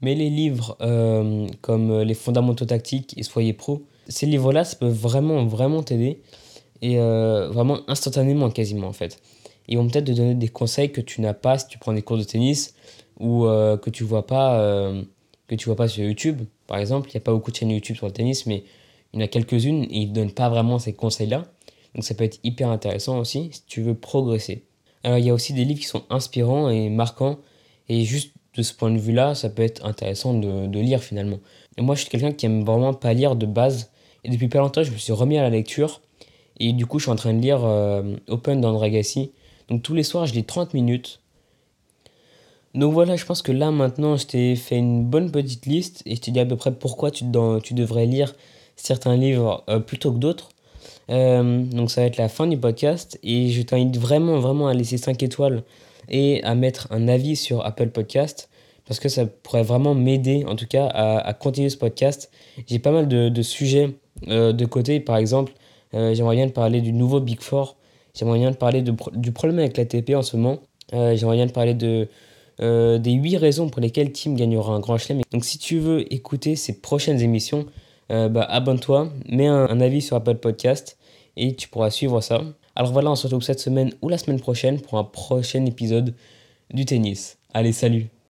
Mais 0.00 0.14
les 0.14 0.28
livres 0.28 0.76
euh, 0.82 1.46
comme 1.62 2.00
Les 2.02 2.14
fondamentaux 2.14 2.66
tactiques 2.66 3.16
et 3.16 3.22
Soyez 3.22 3.54
pro, 3.54 3.86
ces 4.08 4.26
livres-là, 4.26 4.64
ça 4.64 4.76
peut 4.76 4.88
vraiment, 4.88 5.46
vraiment 5.46 5.82
t'aider, 5.82 6.20
et 6.82 6.98
euh, 6.98 7.48
vraiment 7.48 7.78
instantanément 7.88 8.50
quasiment 8.50 8.88
en 8.88 8.92
fait. 8.92 9.20
Ils 9.66 9.78
vont 9.78 9.88
peut-être 9.88 10.06
te 10.06 10.12
donner 10.12 10.34
des 10.34 10.48
conseils 10.48 10.92
que 10.92 11.00
tu 11.00 11.22
n'as 11.22 11.32
pas 11.32 11.56
si 11.58 11.68
tu 11.68 11.78
prends 11.78 11.94
des 11.94 12.02
cours 12.02 12.18
de 12.18 12.24
tennis 12.24 12.74
ou 13.18 13.46
euh, 13.46 13.78
que 13.78 13.88
tu 13.88 14.04
vois 14.04 14.26
pas 14.26 14.92
que 15.46 15.54
tu 15.54 15.66
vois 15.66 15.76
pas 15.76 15.88
sur 15.88 16.04
YouTube 16.04 16.42
par 16.66 16.78
exemple 16.78 17.08
il 17.08 17.12
n'y 17.12 17.18
a 17.18 17.20
pas 17.20 17.32
beaucoup 17.32 17.50
de 17.50 17.56
chaînes 17.56 17.70
YouTube 17.70 17.96
sur 17.96 18.06
le 18.06 18.12
tennis 18.12 18.44
mais 18.44 18.64
il 19.12 19.20
y 19.20 19.22
en 19.22 19.24
a 19.24 19.28
quelques-unes 19.28 19.84
et 19.84 20.00
ils 20.00 20.08
ne 20.10 20.14
donnent 20.14 20.32
pas 20.32 20.48
vraiment 20.48 20.78
ces 20.78 20.92
conseils-là 20.92 21.44
donc 21.94 22.04
ça 22.04 22.14
peut 22.14 22.24
être 22.24 22.40
hyper 22.42 22.68
intéressant 22.68 23.18
aussi 23.18 23.50
si 23.52 23.62
tu 23.66 23.82
veux 23.82 23.94
progresser 23.94 24.64
alors 25.04 25.18
il 25.18 25.24
y 25.26 25.30
a 25.30 25.34
aussi 25.34 25.52
des 25.52 25.64
livres 25.64 25.80
qui 25.80 25.86
sont 25.86 26.04
inspirants 26.10 26.68
et 26.70 26.88
marquants. 26.88 27.38
Et 27.88 28.04
juste 28.04 28.32
de 28.56 28.62
ce 28.62 28.72
point 28.72 28.90
de 28.90 28.98
vue-là 28.98 29.34
ça 29.34 29.50
peut 29.50 29.62
être 29.62 29.84
intéressant 29.84 30.34
de, 30.34 30.78
lire 30.80 31.02
finalement. 31.02 31.38
Et 31.76 31.82
moi 31.82 31.94
je 31.94 32.02
suis 32.02 32.10
quelqu'un 32.10 32.32
qui 32.32 32.46
aime 32.46 32.64
vraiment 32.64 32.94
pas 32.94 33.12
lire 33.14 33.36
de 33.36 33.46
base. 33.46 33.90
Et 34.24 34.30
depuis 34.30 34.48
pas 34.48 34.58
longtemps 34.58 34.82
je 34.82 34.90
me 34.90 34.96
suis 34.96 35.12
remis 35.12 35.38
à 35.38 35.42
la 35.42 35.50
lecture. 35.50 36.00
Et 36.58 36.72
du 36.72 36.86
coup 36.86 36.98
je 36.98 37.04
suis 37.04 37.12
en 37.12 37.16
train 37.16 37.34
de 37.34 37.40
lire 37.40 37.60
euh, 37.64 38.16
Open 38.28 38.60
d'André 38.60 38.86
Agassi 38.88 39.32
donc 39.68 39.82
tous 39.82 39.94
les 39.94 40.02
soirs 40.02 40.26
je 40.26 40.34
lis 40.34 40.44
30 40.44 40.74
minutes. 40.74 41.20
Donc 42.74 42.92
voilà, 42.92 43.14
je 43.16 43.24
pense 43.24 43.40
que 43.40 43.52
là 43.52 43.70
maintenant, 43.70 44.16
je 44.16 44.26
t'ai 44.26 44.56
fait 44.56 44.76
une 44.76 45.04
bonne 45.04 45.30
petite 45.30 45.66
liste. 45.66 46.02
Et 46.06 46.16
je 46.16 46.20
t'ai 46.20 46.30
dit 46.32 46.40
à 46.40 46.46
peu 46.46 46.56
près 46.56 46.72
pourquoi 46.72 47.10
tu, 47.10 47.24
dans- 47.24 47.60
tu 47.60 47.74
devrais 47.74 48.06
lire 48.06 48.34
certains 48.76 49.16
livres 49.16 49.64
euh, 49.68 49.78
plutôt 49.78 50.12
que 50.12 50.18
d'autres. 50.18 50.50
Euh, 51.10 51.62
donc 51.62 51.90
ça 51.90 52.00
va 52.00 52.06
être 52.06 52.16
la 52.16 52.28
fin 52.28 52.46
du 52.46 52.56
podcast 52.56 53.18
et 53.22 53.50
je 53.50 53.62
t'invite 53.62 53.96
vraiment 53.98 54.68
à 54.68 54.74
laisser 54.74 54.96
5 54.96 55.22
étoiles 55.22 55.62
et 56.08 56.42
à 56.44 56.54
mettre 56.54 56.88
un 56.90 57.08
avis 57.08 57.36
sur 57.36 57.64
Apple 57.64 57.88
Podcast 57.88 58.48
parce 58.86 59.00
que 59.00 59.08
ça 59.08 59.26
pourrait 59.26 59.62
vraiment 59.62 59.94
m'aider 59.94 60.44
en 60.46 60.56
tout 60.56 60.66
cas 60.66 60.86
à, 60.86 61.32
continuer 61.32 61.70
ce 61.70 61.76
podcast. 61.76 62.30
J'ai 62.66 62.78
pas 62.78 62.90
mal 62.90 63.08
de, 63.08 63.42
sujets 63.42 63.90
euh, 64.28 64.52
de 64.52 64.66
côté, 64.66 65.00
par 65.00 65.16
exemple, 65.16 65.52
euh, 65.94 66.14
j'aimerais 66.14 66.36
bien 66.36 66.48
te 66.48 66.52
parler 66.52 66.80
du 66.80 66.92
nouveau 66.92 67.20
Big 67.20 67.40
Four, 67.40 67.76
j'aimerais 68.14 68.38
bien 68.38 68.52
te 68.52 68.58
parler 68.58 68.82
du 68.82 69.32
problème 69.32 69.58
avec 69.58 69.76
la 69.76 69.86
TP 69.86 70.14
en 70.14 70.22
ce 70.22 70.36
moment, 70.36 70.60
j'aimerais 70.92 71.36
bien 71.36 71.46
te 71.46 71.52
parler 71.52 71.74
de 71.74 72.08
des 72.58 73.12
8 73.12 73.38
raisons 73.38 73.68
pour 73.68 73.80
lesquelles 73.80 74.12
Tim 74.12 74.34
gagnera 74.34 74.74
un 74.74 74.80
grand 74.80 74.98
chelem. 74.98 75.22
Donc 75.32 75.44
si 75.44 75.58
tu 75.58 75.78
veux 75.78 76.12
écouter 76.12 76.54
ces 76.54 76.80
prochaines 76.80 77.20
émissions, 77.20 77.66
euh, 78.10 78.28
bah, 78.28 78.42
abonne-toi, 78.42 79.10
mets 79.28 79.46
un, 79.46 79.68
un 79.68 79.80
avis 79.80 80.02
sur 80.02 80.16
Apple 80.16 80.36
Podcast 80.36 80.98
et 81.36 81.54
tu 81.54 81.68
pourras 81.68 81.90
suivre 81.90 82.20
ça. 82.20 82.42
Alors 82.76 82.92
voilà, 82.92 83.10
on 83.10 83.16
se 83.16 83.26
retrouve 83.26 83.42
cette 83.42 83.60
semaine 83.60 83.92
ou 84.02 84.08
la 84.08 84.18
semaine 84.18 84.40
prochaine 84.40 84.80
pour 84.80 84.98
un 84.98 85.04
prochain 85.04 85.64
épisode 85.66 86.14
du 86.72 86.84
tennis. 86.84 87.38
Allez, 87.52 87.72
salut 87.72 88.13